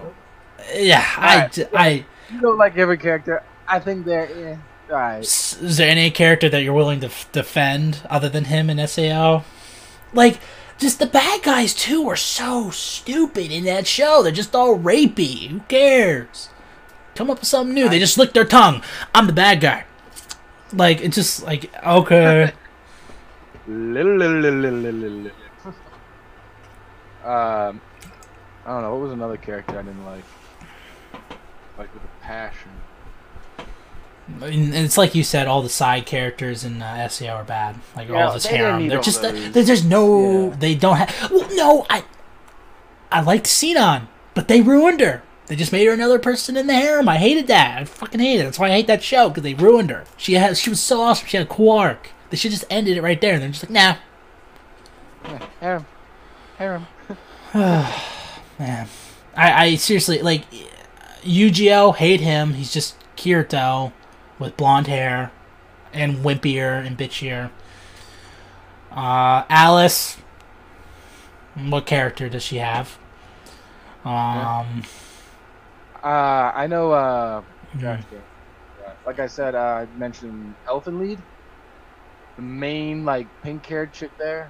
[0.75, 1.51] Yeah, I, Alright.
[1.51, 2.05] j- I.
[2.31, 3.43] You don't like every character.
[3.67, 4.55] I think they're eh.
[4.89, 5.19] All right.
[5.23, 9.43] Is there any character that you're willing to f- defend other than him in Sao?
[10.13, 10.39] Like,
[10.77, 14.21] just the bad guys too are so stupid in that show.
[14.21, 15.47] They're just all rapey.
[15.47, 16.49] Who cares?
[17.15, 17.89] Come up with something new.
[17.89, 18.83] They just lick their tongue.
[19.13, 19.85] I'm the bad guy.
[20.71, 22.51] Like it's just like okay.
[27.23, 27.79] Um,
[28.65, 28.91] I don't know.
[28.91, 30.25] What was another character I didn't like?
[31.77, 32.71] Like with a passion.
[34.41, 37.75] And it's like you said, all the side characters in uh, SAO are bad.
[37.95, 39.51] Like Yeah, all this they harem, they're just those.
[39.51, 40.49] there's just no.
[40.49, 40.55] Yeah.
[40.57, 41.31] They don't have.
[41.31, 42.03] Well, no, I
[43.11, 45.23] I liked Sinon, but they ruined her.
[45.47, 47.09] They just made her another person in the harem.
[47.09, 47.77] I hated that.
[47.81, 48.43] I fucking hated it.
[48.45, 50.05] That's why I hate that show because they ruined her.
[50.15, 51.27] She has she was so awesome.
[51.27, 52.09] She had a cool arc.
[52.29, 53.33] They should just ended it right there.
[53.33, 53.95] And they're just like, nah,
[55.25, 55.85] Yeah, harem.
[56.57, 56.87] Harem.
[57.53, 58.87] man.
[59.35, 60.45] I, I seriously like
[61.23, 61.93] Eugeo.
[61.95, 62.53] Hate him.
[62.53, 63.91] He's just Kirito
[64.39, 65.31] with blonde hair
[65.93, 67.51] and wimpier and bitchier.
[68.91, 70.17] Uh, Alice.
[71.55, 72.97] What character does she have?
[74.03, 74.83] Um,
[76.03, 76.91] Uh, I know.
[76.91, 77.43] Uh,
[79.05, 81.21] like I said, uh, I mentioned Elfen Lied.
[82.35, 84.49] The main like pink-haired chick there.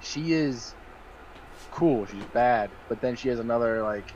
[0.00, 0.74] She is
[1.72, 2.06] cool.
[2.06, 4.12] She's bad, but then she has another like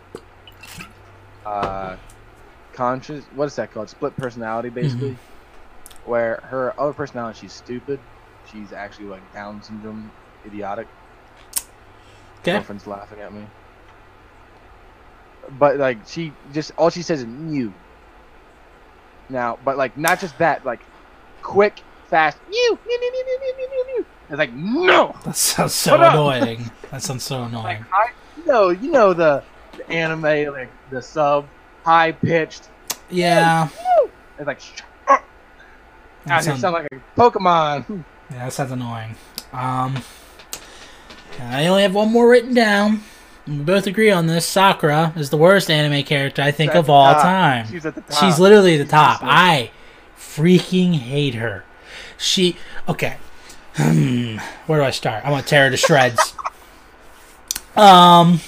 [1.44, 1.97] uh
[2.77, 3.24] conscious.
[3.35, 3.89] What is that called?
[3.89, 4.81] Split personality, mm-hmm.
[4.81, 5.16] basically.
[6.05, 7.99] Where her other personality, she's stupid.
[8.53, 10.11] She's actually like Down syndrome,
[10.47, 10.87] idiotic.
[12.41, 12.53] okay.
[12.53, 13.45] Girlfriend's laughing at me.
[15.59, 17.72] But like she just all she says is "new."
[19.29, 20.81] Now, but like not just that, like
[21.43, 25.14] quick, fast, "new, new, new, new, new, new, new, new, new." It's like no.
[25.24, 26.70] That sounds so annoying.
[26.91, 27.87] That sounds so Like annoying.
[27.93, 29.43] I, you know, you know the,
[29.77, 31.47] the anime, like the sub,
[31.87, 32.68] high pitched.
[33.09, 33.68] Yeah.
[34.39, 34.61] It's like.
[36.26, 38.05] That sounds, sound like a Pokemon.
[38.32, 39.14] yeah, that sounds annoying.
[39.53, 40.03] Um,
[41.41, 43.03] I only have one more written down.
[43.47, 44.45] We both agree on this.
[44.45, 47.22] Sakura is the worst anime character I think of all top.
[47.22, 47.68] time.
[47.68, 48.18] She's at the top.
[48.18, 49.20] She's literally the She's top.
[49.22, 49.70] I
[50.18, 51.64] freaking hate her.
[52.18, 52.57] She
[52.89, 53.18] okay.
[53.76, 54.39] Hmm.
[54.66, 55.24] Where do I start?
[55.24, 56.34] I'm gonna tear her to shreds.
[57.76, 58.41] Um.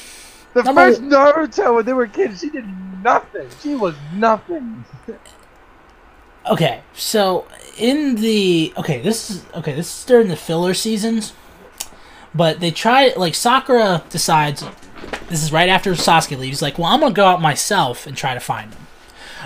[0.54, 2.64] The first Naruto when they were kids, she did
[3.02, 3.48] nothing.
[3.62, 4.84] She was nothing.
[6.50, 6.80] Okay.
[6.94, 7.46] So
[7.76, 9.74] in the okay, this is okay.
[9.74, 11.34] This is during the filler seasons,
[12.34, 14.64] but they try like Sakura decides.
[15.28, 16.62] This is right after Sasuke leaves.
[16.62, 18.86] Like, well, I'm gonna go out myself and try to find him.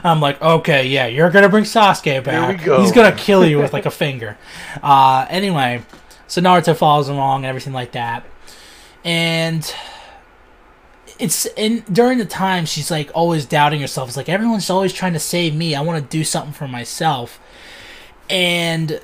[0.04, 2.64] I'm like, okay, yeah, you're gonna bring Sasuke back.
[2.64, 2.80] go.
[2.80, 4.36] He's gonna kill you with like a finger.
[4.82, 5.82] Uh, anyway,
[6.28, 8.24] so Naruto follows along and everything like that,
[9.04, 9.74] and
[11.22, 14.08] it's in during the time she's like always doubting herself.
[14.08, 15.72] It's like everyone's always trying to save me.
[15.76, 17.38] I want to do something for myself,
[18.28, 19.00] and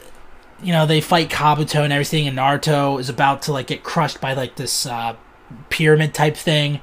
[0.60, 4.20] you know they fight Kabuto and everything, and Naruto is about to like get crushed
[4.20, 5.14] by like this uh,
[5.70, 6.80] pyramid type thing,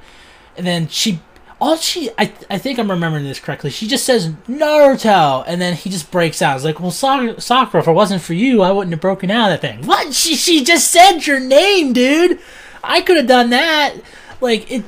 [0.56, 1.20] and then she.
[1.58, 3.70] All she, I, I think I'm remembering this correctly.
[3.70, 6.56] She just says Naruto, and then he just breaks out.
[6.56, 9.50] It's like, well, Sa- Sakura, if it wasn't for you, I wouldn't have broken out
[9.50, 9.86] of that thing.
[9.86, 10.12] What?
[10.12, 12.40] She, she just said your name, dude.
[12.84, 13.94] I could have done that.
[14.42, 14.84] Like it,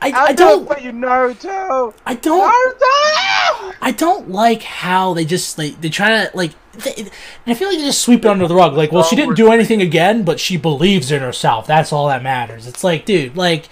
[0.00, 1.92] I, I I don't, for you, Naruto.
[2.06, 3.74] I don't, Naruto.
[3.82, 6.52] I don't like how they just like they try to like.
[6.74, 7.10] They, and
[7.46, 8.74] I feel like they just sweep it under the rug.
[8.74, 11.66] Like, well, she didn't do anything again, but she believes in herself.
[11.66, 12.68] That's all that matters.
[12.68, 13.68] It's like, dude, like,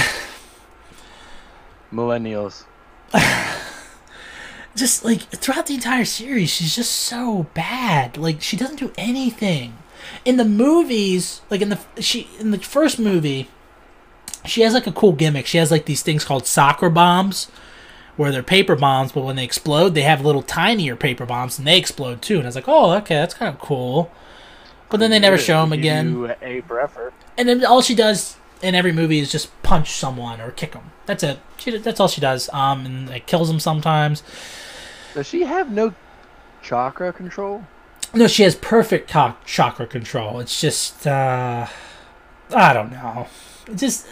[1.92, 2.64] Millennials.
[4.74, 8.16] just like throughout the entire series, she's just so bad.
[8.16, 9.76] Like, she doesn't do anything.
[10.24, 13.48] In the movies, like in the she in the first movie,
[14.46, 15.46] she has like a cool gimmick.
[15.46, 17.50] She has like these things called soccer bombs,
[18.16, 21.66] where they're paper bombs, but when they explode, they have little tinier paper bombs and
[21.66, 22.36] they explode too.
[22.36, 24.10] And I was like, oh, okay, that's kind of cool.
[24.88, 26.34] But then they never show them again.
[26.42, 26.62] A.
[27.36, 30.92] And then all she does in every movie is just punch someone or kick them.
[31.06, 31.38] That's it.
[31.56, 32.48] She that's all she does.
[32.52, 34.22] Um, and it kills them sometimes.
[35.14, 35.94] Does she have no
[36.62, 37.64] chakra control?
[38.14, 40.40] No, she has perfect cock chakra control.
[40.40, 41.66] It's just uh,
[42.54, 43.26] I don't know.
[43.66, 44.06] It just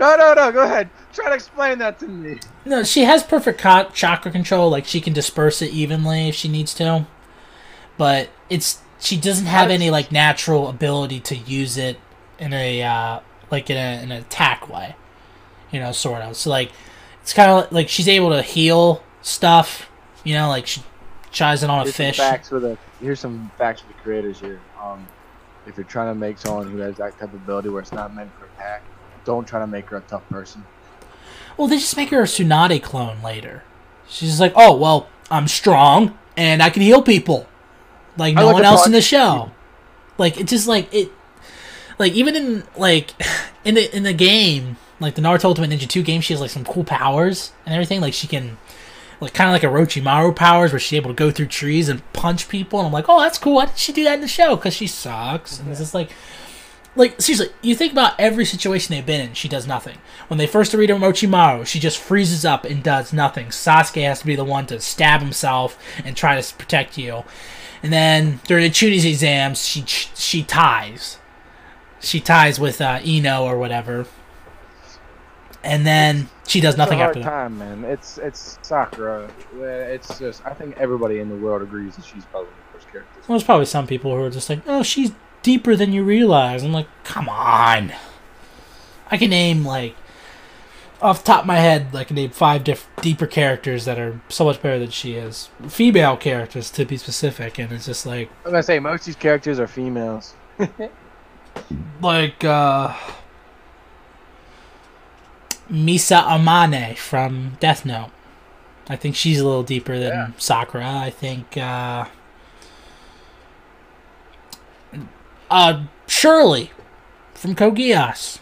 [0.00, 0.50] No, no, no.
[0.50, 0.88] Go ahead.
[1.12, 2.40] Try to explain that to me.
[2.64, 4.70] No, she has perfect co- chakra control.
[4.70, 7.06] Like she can disperse it evenly if she needs to,
[7.98, 11.98] but it's she doesn't have any like natural ability to use it
[12.38, 13.20] in a uh,
[13.50, 14.96] like in, a, in an attack way.
[15.70, 16.34] You know, sort of.
[16.34, 16.72] So like,
[17.20, 19.90] it's kind of like she's able to heal stuff.
[20.24, 20.82] You know, like she
[21.30, 22.16] tries it on a Here's fish.
[22.16, 24.60] Some facts for the here's some facts for the creators here.
[24.82, 25.06] Um,
[25.66, 28.14] if you're trying to make someone who has that type of ability where it's not
[28.14, 28.82] meant for attack,
[29.24, 30.64] don't try to make her a tough person.
[31.56, 33.62] Well, they just make her a Tsunade clone later.
[34.08, 37.46] She's like, oh well, I'm strong and I can heal people,
[38.16, 39.50] like no like one else in the show.
[40.18, 41.10] Like it just like it,
[41.98, 43.12] like even in like
[43.64, 46.50] in the in the game, like the Naruto Ultimate Ninja Two game, she has like
[46.50, 48.00] some cool powers and everything.
[48.00, 48.58] Like she can.
[49.22, 52.00] Like kind of like a Orochimaru powers, where she's able to go through trees and
[52.14, 53.56] punch people, and I'm like, oh, that's cool.
[53.56, 54.56] Why did she do that in the show?
[54.56, 55.60] Because she sucks.
[55.60, 56.10] And it's just like,
[56.96, 59.98] like seriously, you think about every situation they've been in, she does nothing.
[60.28, 63.48] When they first read Orochimaru, she just freezes up and does nothing.
[63.48, 67.24] Sasuke has to be the one to stab himself and try to protect you.
[67.82, 71.18] And then during the Chunin exams, she she ties,
[72.00, 74.06] she ties with uh, Ino or whatever,
[75.62, 77.28] and then she does nothing it's after that.
[77.28, 77.84] time, man.
[77.84, 79.30] It's it's Sakura.
[79.60, 83.20] It's just I think everybody in the world agrees that she's probably the first character.
[83.20, 85.12] Well, there's probably some people who are just like, oh, she's
[85.42, 86.62] deeper than you realize.
[86.62, 87.92] I'm like, come on.
[89.10, 89.96] I can name like
[91.02, 94.20] off the top of my head, I can name five diff- deeper characters that are
[94.28, 95.48] so much better than she is.
[95.68, 99.16] Female characters, to be specific, and it's just like, I'm gonna say most of these
[99.16, 100.34] characters are females.
[102.02, 102.94] like uh,
[105.70, 108.10] Misa Amane from Death Note.
[108.88, 110.28] I think she's a little deeper than Yeah.
[110.36, 110.86] Sakura.
[110.98, 112.06] I think uh,
[115.50, 116.70] uh, Shirley
[117.34, 118.38] from Code Geass.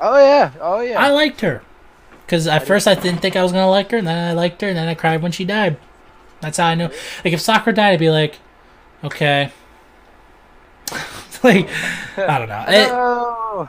[0.00, 1.00] Oh yeah, oh yeah.
[1.00, 1.62] I liked her
[2.24, 4.60] because at first I didn't think I was gonna like her, and then I liked
[4.62, 5.76] her, and then I cried when she died.
[6.40, 6.90] That's how I know.
[7.24, 8.38] Like if Sakura died, I'd be like,
[9.02, 9.50] okay.
[11.42, 11.68] like
[12.16, 12.64] I don't know.
[12.68, 13.68] It- no.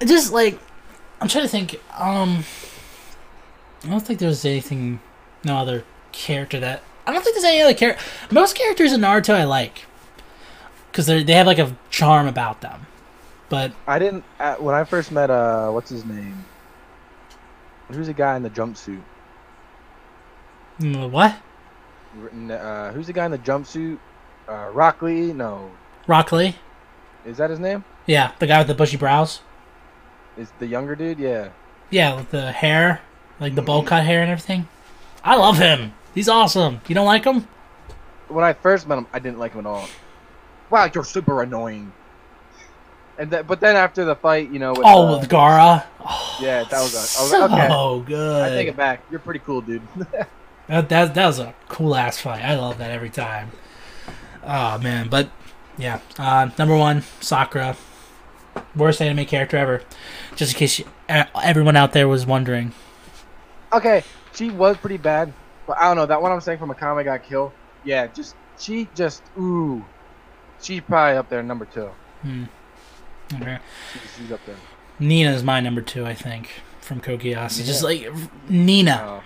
[0.06, 0.58] just like
[1.20, 1.80] I'm trying to think.
[1.98, 2.44] Um,
[3.84, 5.00] I don't think there's anything,
[5.44, 8.02] no other character that I don't think there's any other character.
[8.30, 9.84] Most characters in Naruto I like
[10.98, 12.84] because they they have like a charm about them.
[13.48, 16.44] But I didn't uh, when I first met uh what's his name?
[17.88, 19.00] Who's the guy in the jumpsuit?
[20.80, 21.36] mm, what
[22.50, 23.98] Uh, who's the guy in the jumpsuit?
[24.48, 25.32] Uh, Rock Lee?
[25.32, 25.70] No,
[26.08, 26.56] Rock Lee?
[27.24, 27.84] is that his name?
[28.06, 29.40] Yeah, the guy with the bushy brows.
[30.36, 31.20] Is the younger dude?
[31.20, 31.50] Yeah.
[31.90, 33.02] Yeah, with the hair,
[33.38, 34.66] like the bowl cut hair and everything.
[35.22, 35.92] I love him.
[36.12, 36.80] He's awesome.
[36.88, 37.46] You don't like him?
[38.26, 39.88] When I first met him, I didn't like him at all.
[40.70, 41.92] Wow, you're super annoying.
[43.18, 45.84] And that, but then after the fight, you know, with, Oh, uh, with Gaara.
[46.00, 48.06] Oh, yeah, that was a, was so okay.
[48.06, 48.42] good.
[48.42, 49.02] I take it back.
[49.10, 49.82] You're pretty cool, dude.
[50.68, 52.44] That, that that was a cool ass fight.
[52.44, 53.52] I love that every time.
[54.44, 55.30] Oh man, but
[55.78, 57.74] yeah, uh, number one, Sakura,
[58.76, 59.80] worst anime character ever.
[60.36, 62.72] Just in case you, everyone out there was wondering.
[63.72, 64.04] okay,
[64.34, 65.32] she was pretty bad,
[65.66, 67.50] but I don't know that one I'm saying from Akame ga Kill.
[67.82, 69.82] Yeah, just she just ooh,
[70.62, 71.90] she's probably up there number two.
[72.22, 72.44] Hmm.
[73.34, 73.58] Okay.
[73.92, 74.56] She's, she's up there.
[74.98, 76.50] Nina is my number two, I think,
[76.80, 77.64] from Code Geass.
[77.64, 78.08] Just like
[78.48, 79.22] Nina, Oh.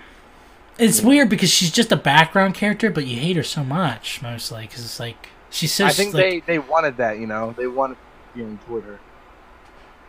[0.77, 4.63] it's weird because she's just a background character, but you hate her so much mostly
[4.63, 5.85] because it's like she's so.
[5.85, 7.97] I think like, they they wanted that, you know, they wanted
[8.33, 8.99] feeling toward her.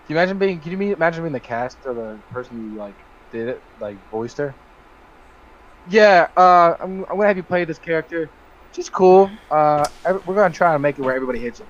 [0.07, 0.61] Can you imagine being?
[0.61, 2.95] Can you imagine being the cast or the person who like
[3.33, 4.55] did it, like voiced her?
[5.89, 8.29] Yeah, uh, I'm, I'm gonna have you play this character.
[8.75, 9.31] She's cool.
[9.51, 9.87] Uh,
[10.27, 11.61] we're gonna try to make it where everybody hates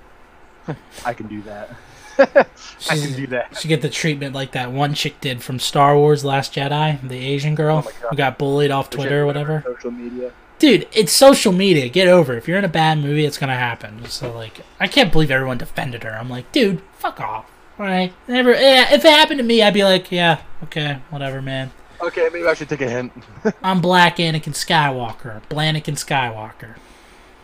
[0.65, 0.75] her.
[1.05, 1.69] I can do that.
[2.17, 3.57] I can do that.
[3.57, 7.17] She get the treatment like that one chick did from Star Wars: Last Jedi, the
[7.17, 9.63] Asian girl Oh who got bullied off Twitter or whatever.
[9.65, 10.31] Social media.
[10.57, 11.89] Dude, it's social media.
[11.89, 12.33] Get over.
[12.33, 12.37] it.
[12.37, 14.05] If you're in a bad movie, it's gonna happen.
[14.05, 16.11] So like, I can't believe everyone defended her.
[16.11, 17.51] I'm like, dude, fuck off.
[17.77, 18.51] All right, never.
[18.51, 21.71] Yeah, if it happened to me, I'd be like, yeah, okay, whatever, man.
[22.01, 23.11] Okay, maybe I should take a hint.
[23.63, 25.41] I'm Black Anakin Skywalker.
[25.49, 26.75] Blanakin Skywalker.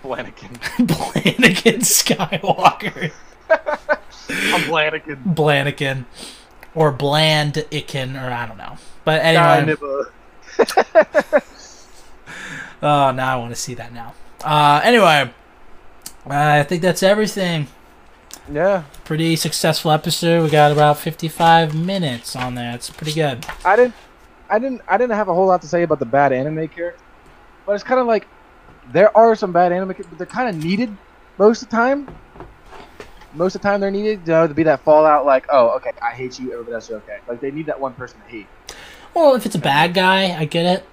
[0.02, 0.50] Flanagan.
[0.88, 3.12] Blanakin Skywalker.
[3.50, 5.24] I'm Flanagan.
[5.26, 6.06] Blanakin.
[6.74, 8.78] Or Bland Ikin, or I don't know.
[9.04, 9.76] But anyway.
[12.84, 14.14] Oh, now I want to see that now.
[14.44, 15.32] Uh, anyway,
[16.26, 17.68] I think that's everything.
[18.52, 20.44] Yeah, Pretty successful episode.
[20.44, 22.74] We got about 55 minutes on there.
[22.74, 23.46] It's pretty good.
[23.64, 23.94] I didn't,
[24.50, 27.00] I didn't, I didn't have a whole lot to say about the bad anime character,
[27.68, 28.28] but it's kind of like
[28.92, 30.96] there are some bad anime, but they're kind of needed
[31.38, 32.08] most of the time.
[33.34, 35.26] Most of the time, they're needed, you know, to be that fallout.
[35.26, 37.20] Like, oh, okay, I hate you, everybody else is okay.
[37.28, 38.48] Like, they need that one person to hate.
[39.14, 40.86] Well, if it's a bad guy, I get it.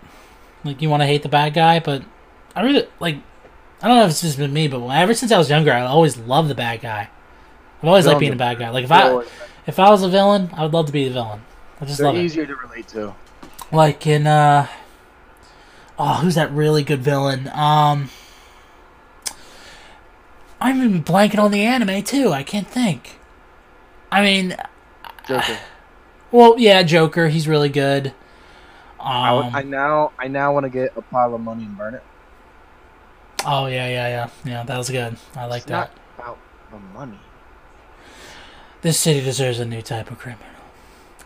[0.64, 2.02] Like, you want to hate the bad guy, but
[2.54, 3.16] I really, like,
[3.82, 5.82] I don't know if it's just been me, but ever since I was younger, I
[5.82, 7.08] always loved the bad guy.
[7.82, 8.70] I've always liked being a bad guy.
[8.70, 9.24] Like, if I
[9.66, 11.42] if I was a villain, I would love to be the villain.
[11.80, 12.24] I just they're love it.
[12.24, 13.14] easier to relate to.
[13.70, 14.66] like in uh
[15.98, 17.48] oh who's that really good villain?
[17.48, 18.10] Um
[20.60, 22.32] i'm even blanking on the anime too.
[22.32, 23.18] I can't think.
[24.10, 24.56] I mean
[25.26, 25.58] Joker.
[26.32, 27.28] well yeah joker.
[27.28, 28.12] He's really good.
[29.00, 31.94] I, um, I now, I now want to get a pile of money and burn
[31.94, 32.02] it.
[33.46, 34.28] oh yeah yeah yeah.
[34.44, 35.16] Yeah that was good.
[35.36, 35.90] I like it's that.
[36.18, 36.38] not about
[36.72, 37.18] the money.
[38.82, 40.44] this city deserves a new type of criminal.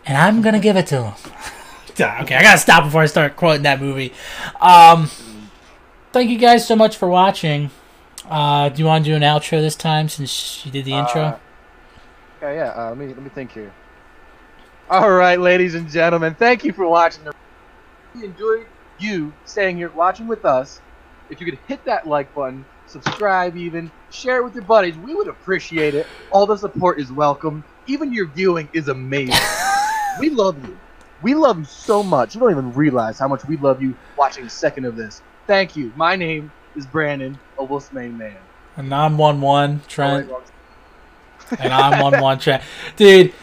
[0.05, 1.13] And i'm gonna give it to him
[2.21, 4.13] okay i gotta stop before i start quoting that movie
[4.61, 5.09] um
[6.11, 7.69] thank you guys so much for watching
[8.29, 11.21] uh do you want to do an outro this time since you did the intro
[11.21, 11.39] Uh,
[12.41, 12.69] yeah, yeah.
[12.75, 13.71] Uh, let me let me think here.
[14.89, 17.23] All right, ladies and gentlemen, thank you for watching.
[18.13, 18.65] We enjoyed
[18.99, 20.81] you staying here watching with us.
[21.29, 25.15] If you could hit that like button, subscribe, even share it with your buddies, we
[25.15, 26.05] would appreciate it.
[26.31, 27.63] All the support is welcome.
[27.87, 29.39] Even your viewing is amazing.
[30.19, 30.77] we love you.
[31.23, 32.35] We love you so much.
[32.35, 35.21] You don't even realize how much we love you watching a second of this.
[35.47, 35.93] Thank you.
[35.95, 38.35] My name is Brandon, a Wolfsmane man.
[38.75, 42.61] And I'm one one Oh, Trent, wait, and I'm one one Trent.
[42.97, 43.33] Dude,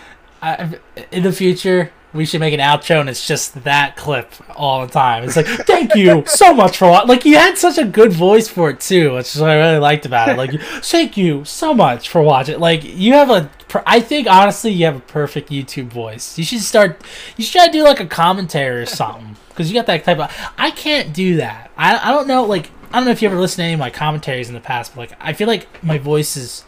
[0.42, 0.78] I,
[1.10, 4.92] in the future we should make an outro and it's just that clip all the
[4.92, 5.24] time.
[5.24, 8.48] It's like, thank you so much for wa-" like you had such a good voice
[8.48, 10.36] for it too, which is what I really liked about it.
[10.36, 12.58] Like, thank you so much for watching.
[12.58, 13.50] Like you have a,
[13.86, 16.36] I think honestly you have a perfect YouTube voice.
[16.36, 17.00] You should start.
[17.36, 20.18] You should try to do like a commentary or something because you got that type
[20.18, 20.52] of.
[20.58, 21.70] I can't do that.
[21.76, 22.70] I I don't know like.
[22.92, 24.96] I don't know if you ever listened to any of my commentaries in the past,
[24.96, 26.64] but like I feel like my voice is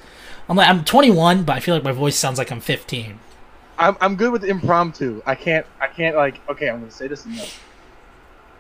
[0.49, 3.19] I'm like I'm 21, but I feel like my voice sounds like I'm 15.
[3.83, 5.23] I'm I'm good with impromptu.
[5.27, 7.45] I can't I can't like okay, I'm gonna say this and no.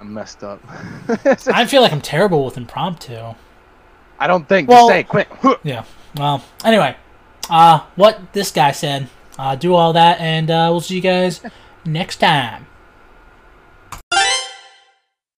[0.01, 0.61] I'm messed up.
[1.47, 3.35] I feel like I'm terrible with impromptu.
[4.19, 4.69] I don't think.
[4.69, 5.29] Well- Just say it quick.
[5.63, 5.85] Yeah.
[6.17, 6.97] Well, anyway,
[7.49, 9.09] uh, what this guy said.
[9.39, 11.41] Uh, do all that, and uh, we'll see you guys
[11.87, 12.67] next time.